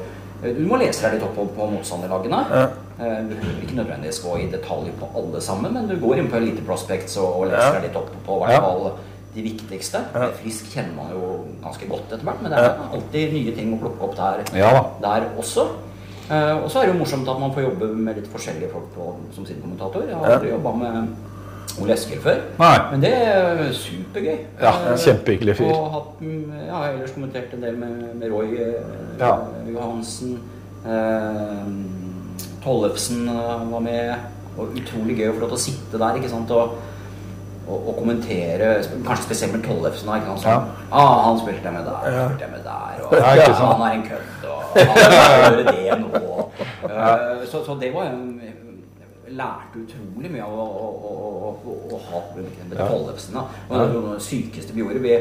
[0.44, 2.42] øh, Du må lese deg litt opp på, på motstanderlagene.
[2.52, 2.64] Ja.
[3.00, 6.28] Eh, Du behøver ikke nødvendigvis gå i detalj på alle sammen, men du går inn
[6.32, 7.78] på Elite Prospects og, og leser Ja.
[7.78, 8.90] deg litt opp på hvert fall
[9.30, 10.00] de viktigste.
[10.42, 11.26] Frisk kjenner man jo
[11.62, 14.72] ganske godt etter hvert, men det er alltid nye ting å plukke opp der, Ja
[15.00, 15.68] der også.
[16.30, 18.92] Eh, og så er det jo morsomt at man får jobbe med litt forskjellige folk
[18.94, 20.06] på, som sidekommentator.
[20.06, 22.38] Jeg har aldri jobba med Ole Esker før.
[22.60, 22.76] Nei.
[22.92, 24.36] Men det er supergøy.
[24.60, 25.72] Ja, Eh, kjempehyggelig fyr.
[25.74, 28.82] Og hatt, mm, ja, har ellers kommentert en del med, med Roy eh,
[29.18, 29.36] Ja.
[29.66, 30.38] Johansen.
[30.80, 31.66] Uh,
[32.64, 33.26] Tollefsen
[33.70, 34.14] var med.
[34.56, 36.50] Og utrolig gøy å få lov til å sitte der ikke sant?
[36.50, 36.78] Og,
[37.68, 38.70] og kommentere,
[39.06, 40.08] kanskje spesielt med Tollefsen.
[40.16, 40.42] Ikke sant?
[40.42, 43.92] Sånn, ah, han spilte med der, han spilte med der, og Ja, ikke han er
[43.94, 46.10] en kødd, og han skal gjøre det nå.
[46.90, 48.40] Eh, Så, så det var en
[49.30, 53.36] Lærte utrolig mye av å, å, å, å, å, ha publikum med Tollefsen.
[53.36, 53.44] da.
[53.68, 55.02] Og det var det sykeste vi gjorde.
[55.04, 55.14] Vi,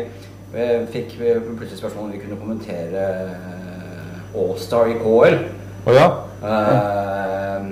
[0.55, 0.65] vi
[0.95, 3.03] fikk vi plutselig spørsmål om vi kunne kommentere
[3.35, 5.37] eh, Allstar i KL.
[5.85, 6.07] Å ja?
[6.49, 7.69] Eh,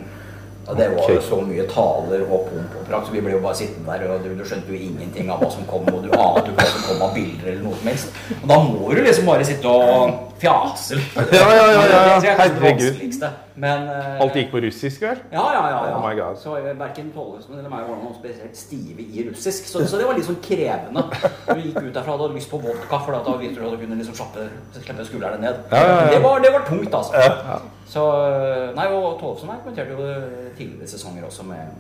[0.68, 3.44] og det var jo så mye taler og pomp og prakt, så vi ble jo
[3.44, 6.12] bare sittende der, og du, du skjønte jo ingenting av hva som kom, og du
[6.12, 8.18] ante ikke hva som kom av bilder eller noe som helst.
[8.42, 11.16] Og da må du liksom bare sitte og fjase litt.
[11.34, 13.26] Ja, ja, ja, ja, er Herregud.
[13.58, 15.18] Men uh, Alt gikk på russisk, vel?
[15.34, 15.80] ja, ja, ja.
[15.90, 15.94] ja.
[15.98, 16.38] Oh my God.
[16.38, 19.66] Så eh, verken Tollefsen eller meg var noe spesielt stive i russisk.
[19.66, 21.04] Så, så det var litt sånn krevende.
[21.48, 23.82] Du gikk ut derfra og hadde lyst på vodka, for da visste du at du
[23.82, 24.46] kunne liksom slappe,
[24.78, 25.64] slippe skuldrene ned.
[25.74, 26.12] Ja, ja, ja.
[26.14, 27.62] Det, var, det var tungt, altså.
[27.90, 28.06] Så
[28.78, 31.74] Nei, og Tollefsen her kommenterte jo tidligere sesonger også med,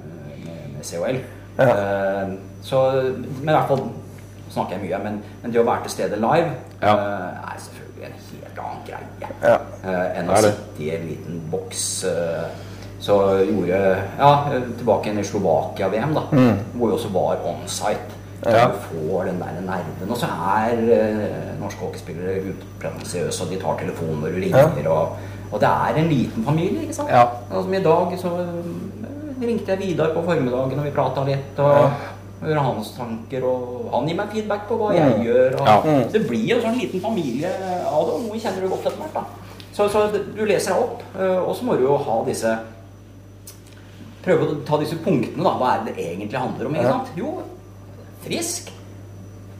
[0.47, 1.22] med, med COL.
[1.58, 2.82] Uh, så
[3.41, 3.88] Men i hvert fall
[4.53, 6.51] snakker jeg mye, men, men det å være til stede live
[6.82, 6.93] Ja.
[6.93, 9.58] eh, er selvfølgelig en helt annen greie Ja.
[9.84, 12.04] eh, enn å sitte i en liten boks.
[12.04, 12.43] eh,
[13.00, 13.80] så gjorde
[14.20, 16.22] Ja, tilbake igjen i Slovakia-VM, da,
[16.74, 18.14] hvor vi også var on-site.
[18.43, 18.54] Mm.
[18.54, 18.68] Ja.
[18.68, 20.10] Du får den der nerven.
[20.12, 24.89] Og så er eh, norske hockeyspillere upretensiøse, og de tar telefonen når du ringer.
[24.89, 25.10] Og,
[25.52, 27.10] og det er en liten familie, ikke sant?
[27.10, 27.24] Ja.
[27.52, 28.30] Og som i dag så
[29.41, 31.60] ringte jeg Vidar på formiddagen, og vi prata litt.
[31.60, 31.91] og
[32.41, 35.55] Høre hans tanker, og han gir meg feedback på hva jeg gjør.
[35.59, 35.77] Og, Ja.
[36.05, 39.01] Så det blir en sånn liten familie av det, og noe kjenner du godt etter
[39.01, 39.13] hvert.
[39.13, 39.23] da.
[39.73, 42.57] Så, så du leser deg opp, eh, og så må du jo ha disse
[44.27, 45.53] Prøve å ta disse punktene, da.
[45.55, 46.73] Hva er det det egentlig handler om?
[46.75, 47.11] ikke sant?
[47.15, 47.29] Jo,
[48.25, 48.71] frisk.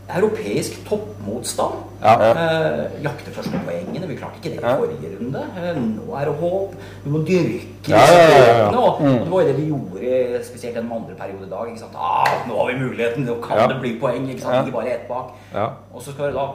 [0.08, 1.74] Europeisk toppmotstand.
[2.02, 2.14] Ja.
[2.32, 4.08] Eh, jakte første poengene.
[4.08, 5.42] Vi klarte ikke det i forrige runde.
[5.60, 6.76] Eh, nå er det håp.
[7.04, 8.70] Vi må dyrke Ja, ja, ja, ja.
[8.72, 9.10] håpene.
[9.10, 11.68] Og, og det var jo det vi gjorde spesielt den andre periode i dag.
[11.68, 11.96] ikke sant?
[12.00, 13.26] Ah, nå har vi muligheten!
[13.28, 13.68] Nå kan Ja.
[13.68, 14.30] det bli poeng!
[14.30, 14.68] ikke sant?
[14.68, 15.34] Ikke bare ett bak.
[15.54, 15.68] Ja.
[15.94, 16.48] Og så skal det da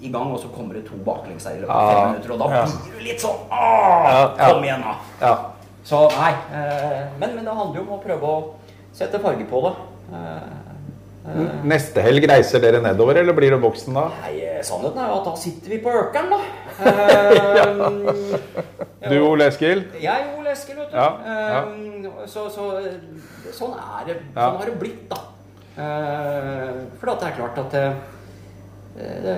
[0.00, 1.74] i gang, og så kommer det to baklengs der i løpet Ja.
[1.74, 2.32] av fem minutter.
[2.32, 4.94] Og da blir du litt sånn ah, Kom igjen, da!
[5.26, 5.34] Ja.
[5.84, 6.30] Så nei.
[6.54, 8.50] Eh, men, men det handler jo om å prøve å
[8.94, 9.74] sette farge på det.
[11.20, 14.06] Eh, Neste helg reiser dere nedover, eller blir det boksen da?
[14.22, 16.40] Nei, eh, sannheten er jo at da sitter vi på Økeren, da.
[17.60, 17.66] ja.
[19.10, 19.82] Du, Ole Eskil?
[20.00, 20.96] Jeg Ole Eskil, vet du.
[20.96, 21.60] Ja, ja.
[21.64, 22.70] Eh, Så, så
[23.56, 24.16] sånn er det.
[24.36, 24.46] Ja.
[24.50, 25.20] Sånn har det blitt, da.
[25.80, 29.36] Eh, For det er klart at det,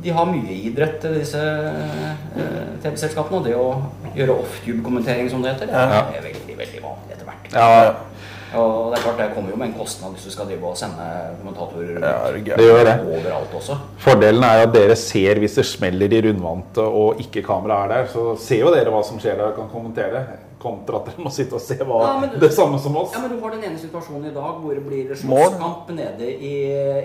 [0.00, 3.40] de har mye idrett, disse eh, TV-selskapene.
[3.40, 3.66] Og det å
[4.16, 6.04] gjøre off-tube-kommentering, som det heter, det Ja.
[6.16, 7.52] er veldig veldig vanlig etter hvert.
[7.52, 7.94] Ja,
[8.54, 10.76] Og det er klart det kommer jo med en kostnad hvis du skal drive og
[10.76, 11.04] sende
[11.38, 12.94] kommentatorer Ja, det det gjør det.
[13.06, 13.76] overalt også.
[14.02, 18.06] Fordelen er at dere ser hvis det smeller i rundvante og ikke kamera er der.
[18.10, 20.24] Så ser jo dere hva som skjer der og kan kommentere.
[20.60, 23.14] Kontra at dere må sitte og se hva Ja, du, det samme som oss.
[23.14, 25.46] Ja, men Du har den ene situasjonen i dag hvor det blir Mål.
[25.48, 26.50] slåsskamp nede i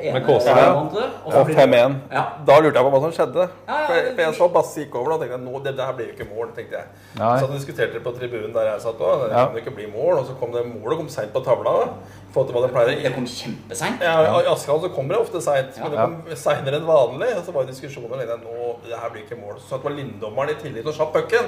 [0.10, 0.74] ene Med Kåsa, ja.
[0.76, 1.96] og Ja, det- 5-1.
[2.12, 2.24] Ja.
[2.48, 3.48] Da lurte jeg på hva som skjedde.
[3.68, 5.76] Ja, ja, For jeg, for jeg så Basse gikk over da tenkte jeg, nå, det,
[5.78, 6.52] det her blir jo ikke mål.
[6.56, 6.86] tenkte jeg.
[7.16, 7.40] Nei.
[7.40, 9.24] Så diskuterte de på tribunen der jeg satt òg.
[9.30, 9.46] Det Ja.
[9.48, 10.20] kan ikke bli mål.
[10.20, 11.90] Og så kom det målet kom seint på tavla.
[12.36, 13.02] til det pleier.
[13.04, 14.02] Det kom kjempeseint.
[14.02, 17.32] Ja, I Askerdal så kommer det ofte seint, men det kom seinere enn vanlig.
[17.38, 19.56] Og så var det diskusjoner og nå, det her blir ikke mål.
[19.64, 21.48] Så at det var lindommeren i tillegg og slapp pucken.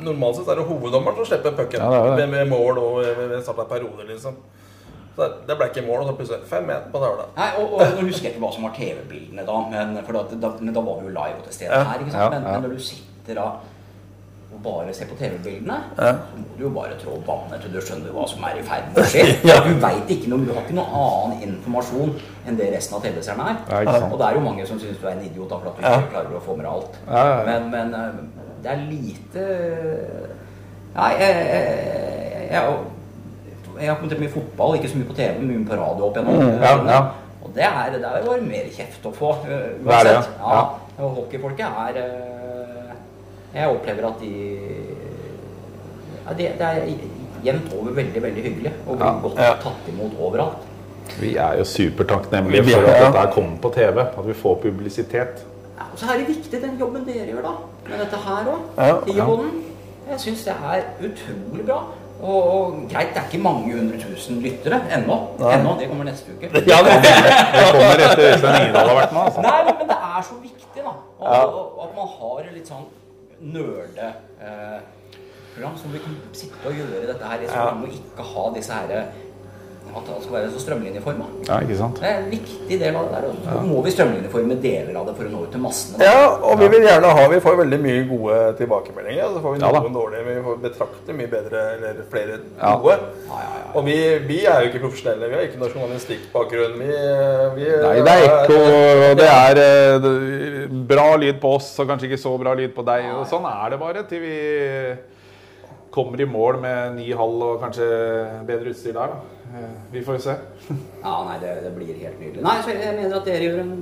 [0.00, 2.28] Normalt sett er det hoveddommeren som slipper pucken Ja, det det.
[2.28, 4.36] med, med mål og ved ved start av periode, liksom.
[5.16, 7.24] Så det- det ble ikke mål, og så plutselig 5-1 på tavla.
[7.36, 10.22] Nei, og, og Nå husker jeg ikke hva som var TV-bildene da, men, for da,
[10.38, 11.98] da, men da var vi jo live til stede Ja, her.
[11.98, 12.22] ikke sant?
[12.22, 12.52] ja, Men, ja.
[12.60, 13.48] men når du sitter da
[14.48, 16.12] og bare ser på TV-bildene, Ja.
[16.12, 18.86] så må du jo bare trå vannet til du skjønner hva som er i ferd
[18.94, 19.24] med å skje.
[19.68, 22.14] Du vet ikke noe, du har ikke noe annen informasjon
[22.46, 23.84] enn det resten av TV-seerne er.
[23.84, 23.98] Ja.
[24.08, 25.82] Og det er jo mange som syns du er en idiot da, for at du
[25.82, 26.96] ikke klarer å få med deg alt.
[27.10, 27.44] Ja, ja, ja.
[27.44, 29.44] Men, men eh, det er lite
[30.98, 32.78] Nei, jeg, jeg, jeg,
[33.78, 36.16] jeg har kommentert mye fotball, ikke så mye på TV, men mye på radio opp
[36.18, 36.40] igjennom.
[36.42, 37.00] Mm, ja, ja.
[37.44, 40.14] Og det er, det er jo bare mer kjeft å få, uh, Det er det,
[40.16, 40.32] uansett.
[40.40, 40.54] ja.
[40.56, 40.62] Ja.
[40.98, 42.94] Og hockeyfolket er eh,
[43.54, 44.32] Jeg opplever at de
[46.26, 46.88] ja, det, det er
[47.46, 48.72] jevnt over veldig, veldig hyggelig.
[48.86, 49.52] Og blir Ja, godt ja.
[49.62, 50.66] tatt imot overalt.
[51.20, 54.02] Vi er jo supertakknemlige for at dette kommer på TV.
[54.02, 55.44] At vi får publisitet.
[55.78, 57.54] Ja, og så er det viktig den jobben dere gjør, da.
[57.88, 58.60] Med dette her òg.
[58.82, 59.26] Ja.
[60.08, 61.78] Jeg syns det er utrolig bra.
[62.18, 65.16] Og, og greit, det er ikke mange hundre tusen lyttere ennå.
[65.38, 66.46] Ennå, Det kommer neste uke.
[66.72, 66.92] Ja, det,
[67.54, 69.22] Det kommer etter Øystein Ingedal har vært med.
[69.22, 69.40] Altså.
[69.40, 70.92] Nei, men, det er så viktig, da.
[71.18, 72.86] Og, og, at man har litt sånn
[73.54, 74.82] nerdeprogram
[75.74, 78.72] eh, som vi kan sitte og gjøre dette her i skolen og ikke ha disse
[78.80, 78.88] her
[79.98, 81.26] At det skal være så strømlinjeforma.
[81.48, 81.98] Ja, ikke sant?
[82.02, 83.26] Det er en viktig del av det der.
[83.28, 85.98] Og så må vi strømlinjeforme deler av det for å nå ut til massene.
[85.98, 86.04] da.
[86.08, 89.34] Ja, og vi vil gjerne ha Vi får veldig mye gode tilbakemeldinger.
[89.34, 92.72] Så får vi Ja noen dårlige, vi får betrakte mye bedre, eller flere Ja.
[92.78, 92.96] gode.
[93.28, 93.66] Ja, ja, ja.
[93.74, 93.96] Og vi,
[94.30, 95.28] vi er jo ikke profesjonelle.
[95.28, 96.78] Vi har ikke noe journalistikkbakgrunn.
[96.78, 96.88] Vi,
[97.58, 98.58] vi Nei, det er ekko,
[99.10, 102.84] og det er eh, bra lyd på oss, og kanskje ikke så bra lyd på
[102.86, 103.10] deg.
[103.18, 104.36] Og sånn er det bare til vi
[105.90, 107.86] kommer i mål med ny hall og kanskje
[108.46, 109.14] bedre utstyr der.
[109.14, 109.37] da.
[109.54, 110.34] Eh, Vi får jo se.
[111.04, 112.44] Ja, nei, det, det blir helt nydelig.
[112.44, 113.74] Nei, så jeg mener at dere gjør en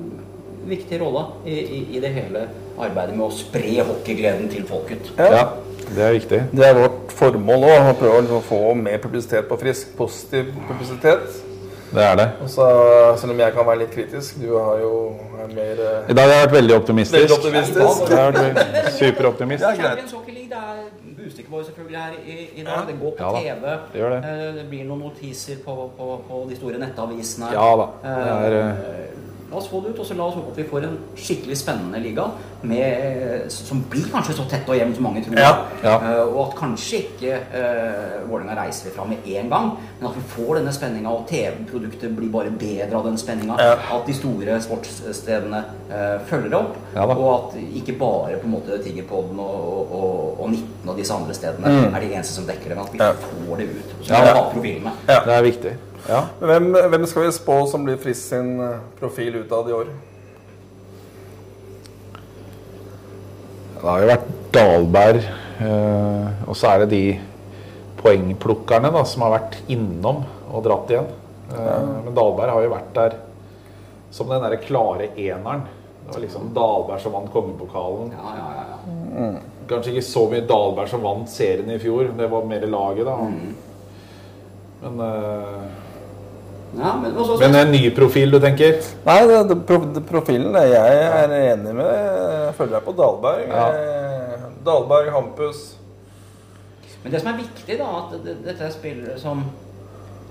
[0.66, 2.46] viktig rolle i, i, i det hele
[2.82, 5.12] arbeidet med å spre hockeygleden til folket.
[5.18, 5.44] Ja,
[5.94, 6.40] det er viktig.
[6.52, 9.94] Det er vårt formål nå, å prøve å liksom få mer publisitet på Frisk.
[9.98, 11.42] Positiv publisitet.
[11.94, 12.26] Det er det.
[12.42, 12.66] Og så,
[13.20, 14.92] selv om jeg kan være litt kritisk, du har jo
[15.46, 17.20] er mer I dag har jeg vært veldig optimistisk.
[17.20, 18.98] Veldig optimistisk.
[18.98, 19.62] Superoptimist.
[19.62, 19.98] Ja, greit.
[21.30, 22.86] Er selvfølgelig her i, i dag.
[22.88, 23.74] Det går på Ja TV.
[23.92, 24.30] det gjør det.
[24.30, 27.52] Eh, det blir noen notiser på, på, på de store nettavisene.
[27.52, 27.86] Ja da.
[28.02, 29.02] Det er, Eh,
[29.50, 31.56] La oss få det ut, og så la oss håpe at vi får en skikkelig
[31.60, 32.24] spennende liga
[32.66, 35.38] med, som blir kanskje så tett og jevn som mange tror.
[35.38, 35.52] Ja,
[35.84, 35.92] ja.
[36.00, 39.70] Eh, og at kanskje ikke uh, Vålerenga reiser ifra med en gang,
[40.00, 43.58] men at vi får denne spenninga, og TV-produktet blir bare bedre av den spenninga.
[43.62, 43.76] Ja.
[43.96, 48.76] At de store sportsstedene uh, følger opp, Ja og at ikke bare på en måte
[48.82, 52.76] Tigerpodden og, og, og 19 og disse andre stedene er de eneste som dekker det,
[52.76, 53.12] men at vi Ja.
[53.14, 53.94] får det ut.
[54.02, 54.92] Så Ja, har profilene.
[55.08, 55.20] Ja.
[55.24, 55.72] Det er viktig.
[56.06, 56.20] Ja.
[56.38, 59.88] Hvem, hvem skal vi spå som blir Frisk sin eh, profil utad i år?
[63.76, 65.26] Det har jo vært Dalberg,
[65.66, 67.02] eh, og så er det de
[68.00, 71.08] poengplukkerne da, som har vært innom og dratt igjen.
[71.50, 73.18] Eh, Men Dalberg har jo vært der
[74.14, 75.66] som den derre klare eneren.
[76.06, 78.12] Det var liksom Dalberg som vant kongepokalen.
[78.14, 79.30] Ja, ja, ja, ja.
[79.66, 82.12] Kanskje ikke så mye Dalberg som vant serien i fjor.
[82.14, 83.16] Det var mer laget, da.
[84.84, 85.66] Men, eh,
[86.78, 88.78] ja men også, men en ny profil, du tenker?
[89.06, 91.92] Nei, det, det, pro, det, profilen er jeg er enig med.
[91.92, 93.46] Jeg følger deg på Dahlberg.
[93.48, 93.68] Ja.
[94.66, 95.62] Dalberg, Hampus.
[97.02, 99.44] Men det som er viktig, da, at det, dette er spillere som,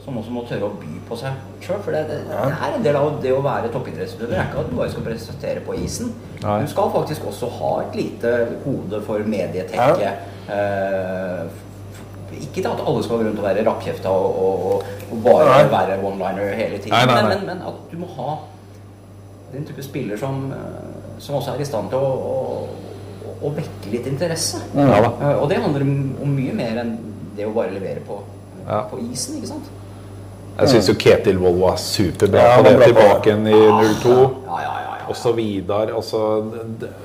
[0.03, 1.79] som også må tørre å by på seg sjøl.
[1.85, 4.33] For det, det, det er en del av det å være toppidrettsutøver.
[4.33, 6.11] Det er ikke at du bare skal prestere på isen.
[6.43, 6.57] Nei.
[6.65, 8.33] Du skal faktisk også ha et lite
[8.65, 10.11] hode for medietekke.
[10.45, 11.63] Eh, f-
[12.41, 15.69] ikke til at alle skal rundt og være rappkjefta og, og, og, bare Nei.
[15.71, 16.91] være one-liner hele tiden.
[16.95, 17.23] Nei, nei, nei.
[17.29, 18.35] Men, men, men at du må ha
[19.53, 23.91] den type spiller som, eh, som også er i stand til å, å, å vekke
[23.93, 24.59] litt interesse.
[24.75, 25.11] Ja da.
[25.29, 26.95] Eh, Og det handler om mye mer enn
[27.37, 28.21] det å bare levere på,
[28.65, 28.81] Ja.
[28.89, 29.67] på isen, ikke sant?
[30.55, 33.57] Jeg syns jo Ketil Wold var superbra Ja, på det tilbake igjen i
[33.99, 34.13] 02.
[34.47, 34.93] Ja, ja, ja.
[35.05, 35.09] Ja.
[35.13, 35.91] Og så Vidar.
[35.95, 36.21] Altså,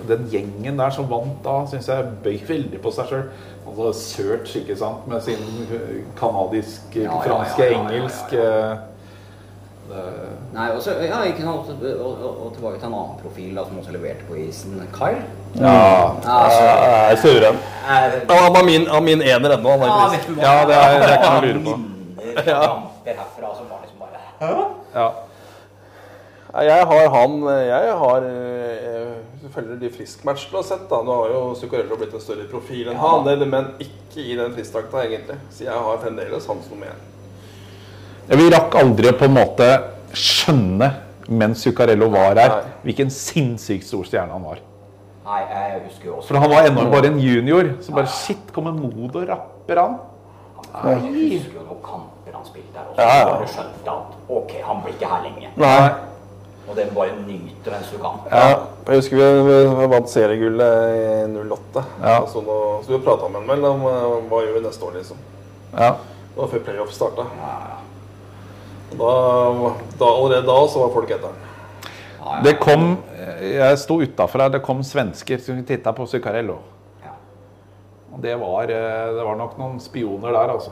[0.08, 3.26] den, gjengen der som vant da, syns jeg bøy veldig på seg sjøl.
[3.70, 5.42] Altså Search, ikke sant, med sin
[6.18, 7.98] kanadisk, Ja, ja, ja, franske, ja, ja, ja, ja.
[8.00, 8.32] engelsk
[10.54, 13.78] Nei, også, ja, ikke sant, og, og, og tilbake til en annen profil da, som
[13.80, 14.76] også leverte på isen.
[14.94, 15.22] Kyle.
[15.58, 15.72] Ja.
[16.24, 17.16] Ja, altså, Jeg er
[17.50, 19.70] er, Han var min, han var min ener ennå.
[19.70, 20.20] Ja, er?
[20.42, 21.74] Ja, det er- det er ikke noe å lure på.
[22.44, 22.60] Fra
[23.10, 24.52] herfra som var liksom bare Hæ?
[24.94, 25.08] ja.
[26.50, 29.10] Nei, Jeg har han Jeg har eh,
[29.42, 30.88] selvfølgelig de friskmatchene du har sett.
[30.90, 34.34] da Nå har jo Zuccarello blitt en større profil enn han, det, men ikke i
[34.38, 35.38] den friskdrakta, egentlig.
[35.54, 37.06] Så jeg har fremdeles hans nummer én.
[38.30, 39.70] Ja, Vi rakk aldri på en måte
[40.14, 40.90] skjønne
[41.30, 42.74] mens Zuccarello var her, Nei.
[42.82, 44.58] hvilken sinnssykt stor stjerne han var.
[45.30, 47.68] Nei, jeg husker jo også For han var ennå bare en junior.
[47.84, 49.98] Så bare shit, kommer Modo og rapper han?
[50.74, 50.94] Nei.
[50.96, 53.28] Jeg husker jo noen kamper han spilte der, og så Ja, ja.
[53.36, 55.52] bare skjønte at ok, han blir ikke her lenge.
[55.56, 56.09] Nei.
[56.70, 58.20] Og det bare nyte mens du kan.
[58.30, 58.50] Ja,
[58.86, 61.82] jeg husker vi, vi vant seriegullet i 08.
[62.04, 62.16] Ja.
[62.30, 63.82] Så, nå, så vi prata med ham vel om
[64.30, 65.18] hva gjør vi neste år, liksom.
[65.74, 65.90] Ja.
[66.30, 67.26] Det var før playoff starta.
[67.40, 67.78] Ja, ja,
[68.90, 69.10] Da,
[69.98, 71.48] da, allerede da så var folk etter den.
[72.20, 72.40] ja, ja.
[72.46, 72.88] Det kom
[73.40, 74.48] Jeg sto utafra.
[74.48, 76.58] Det kom svensker som titta på Zuccarello.
[78.20, 80.70] Det var, eh, det var nok noen spioner der, altså.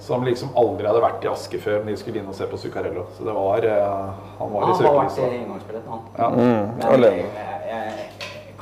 [0.00, 2.56] Som liksom aldri hadde vært i Aske før, men de skulle inn og se på
[2.56, 3.02] Zuccarello.
[3.16, 5.32] Så det var eh, Han var i Han har vært i søkelyset.
[5.40, 6.00] inngangsbilletten, han.
[6.18, 6.28] Ja.
[6.30, 7.24] Men jeg,
[7.68, 7.92] jeg,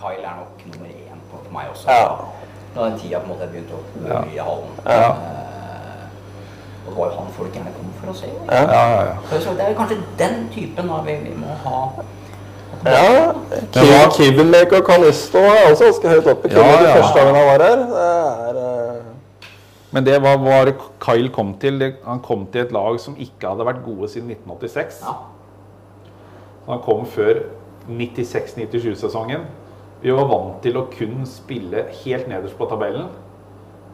[0.00, 1.86] Kyle er nok nummer én på, for meg også.
[1.92, 2.08] Ja.
[2.76, 4.20] Da den tida på en måte begynte å gå Ja.
[4.24, 4.72] mye i hallen.
[4.86, 5.10] Ja.
[5.10, 6.04] Eh,
[6.86, 8.28] og det var jo han folk gjerne kom for å se.
[8.50, 9.14] Ja, ja, ja.
[9.30, 11.80] Så, så det er kanskje den typen da vi, vi må ha.
[12.86, 13.32] Ja,
[14.76, 16.48] og Canisto er også ganske høyt oppe.
[16.52, 16.94] Ja, Ja.
[17.00, 17.76] Første gangen han var her.
[17.76, 19.15] Det er eh,
[19.96, 20.58] Men det var hva
[21.00, 21.80] Kyle kom til.
[22.04, 24.98] Han kom til et lag som ikke hadde vært gode siden 1986.
[25.06, 25.14] Ja.
[26.66, 27.46] Han kom før
[27.88, 29.46] 96-97-sesongen.
[30.02, 33.08] Vi var vant til å kun spille helt nederst på tabellen.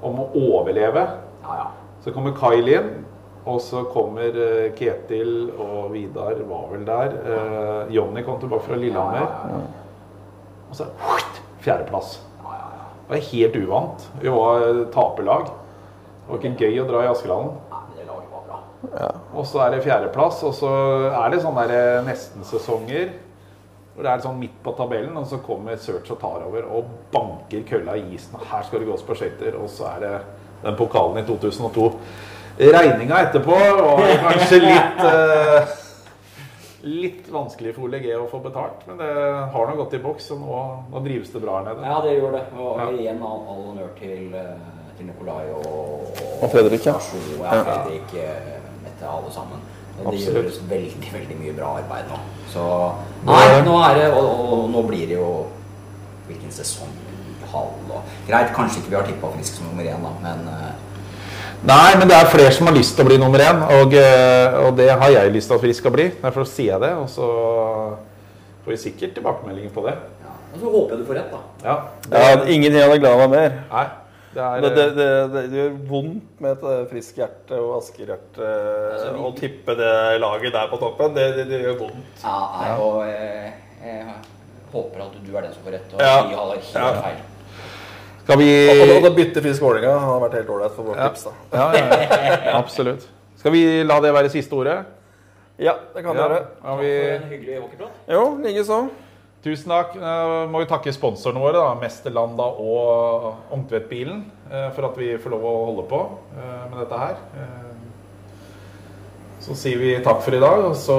[0.03, 1.07] Om å overleve.
[1.45, 1.71] Ja, ja.
[2.03, 2.91] Så kommer Kyle inn,
[3.47, 7.15] og så kommer eh, Ketil og Vidar var vel der.
[7.23, 9.63] Eh, Jonny kom tilbake fra Lillehammer.
[10.67, 10.91] Og så
[11.63, 12.17] fjerdeplass.
[12.43, 14.09] Det var helt uvant.
[14.19, 15.59] Vi var eh, taperlag.
[16.23, 17.51] Det var ikke gøy å dra i Askeladden.
[18.93, 19.09] Bra.
[19.35, 20.71] Og så er det fjerdeplass, og så
[21.11, 23.13] er det sånne der nesten-sesonger.
[23.95, 26.85] Hvor det er sånn midt på tabellen, og så kommer Search og tar over og
[27.13, 28.35] banker kølla i isen.
[28.39, 30.13] og Her skal det gås på skøyter, og så er det
[30.63, 31.91] den pokalen i 2002.
[32.59, 35.79] Regninga etterpå var kanskje litt eh,
[36.83, 39.07] Litt vanskelig for Ole G å få betalt, men det
[39.55, 41.85] har nå gått i boks, og nå, nå drives det bra her nede.
[41.87, 42.41] Ja, det gjør det.
[42.59, 42.89] Og Ja.
[42.97, 44.65] igjen all, all honnør til, eh,
[45.03, 46.95] til Nikolai og, Og Fredrik, ja.
[46.95, 47.63] Og ja.
[47.63, 49.63] Fredrik, eh, Mette, alle sammen.
[49.99, 50.45] Og det Absolutt.
[50.45, 52.19] gjøres veldig, veldig mye bra arbeid nå.
[52.53, 52.63] Så
[53.29, 55.29] Nei, nå er det Og, og, og nå blir det jo
[56.27, 56.91] Hvilken sesong?
[57.53, 60.73] Halv og Greit, kanskje ikke vi har tippa Frisk som nummer én, da, men eh,
[61.69, 64.57] Nei, men det er flere som har lyst til å bli nummer én, og, eh,
[64.65, 66.07] og det har jeg lyst til at vi skal bli.
[66.23, 67.29] Derfor sier jeg det, og så
[68.65, 69.93] får vi sikkert tilbakemeldinger på det.
[70.25, 70.33] ja.
[70.55, 71.69] Og så håper jeg du får rett, da.
[71.69, 71.77] Ja,
[72.11, 73.55] Ja, ingenting hadde glada meg mer.
[73.71, 73.85] Nei,
[74.35, 77.75] det er Det, det, det, det, det gjør vondt med et eh, friskt hjerte og
[77.81, 78.47] Asker-hjerte
[78.93, 81.15] Altså, vi- å tippe det laget der på toppen.
[81.15, 82.23] Det, det, det gjør vondt.
[82.25, 83.53] Ja, nei, og jeg,
[83.85, 84.15] jeg
[84.73, 86.15] håper at du er den som får rett, og Ja.
[86.29, 87.03] vi har helt Ja.
[87.03, 87.21] feil.
[88.23, 88.51] Skal vi
[89.03, 91.09] Og, bytte Frisk Vålerenga har vært helt ålreit for vårt Ja.
[91.09, 91.25] tips.
[91.25, 91.31] da.
[91.53, 93.09] ja, ja, ja, absolutt.
[93.37, 94.85] Skal vi la det være siste ordet?
[95.59, 96.47] Ja, det kan Ja, dere.
[96.63, 97.91] har For en hyggelig hockeyprat.
[98.09, 98.79] Jo, likeså.
[99.43, 99.97] Tusen takk.
[99.99, 104.21] Eh, må vi takke sponsorene våre, da, Mesterlanda og Ungtvedtbilen,
[104.51, 105.99] eh, for at vi får lov å holde på
[106.39, 107.17] eh, med dette her.
[107.37, 107.69] Eh,
[109.43, 110.95] Så sier vi takk for i dag, og så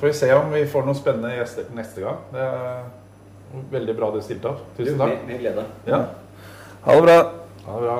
[0.00, 2.22] får vi se om vi får noen spennende gjester til neste gang.
[2.32, 2.86] Det er
[3.74, 4.62] veldig bra du stilte opp.
[4.78, 5.18] Tusen takk.
[5.28, 5.66] Med glede.
[5.84, 5.98] Ja,
[6.86, 7.18] Ha det bra.
[7.66, 7.98] ha det bra.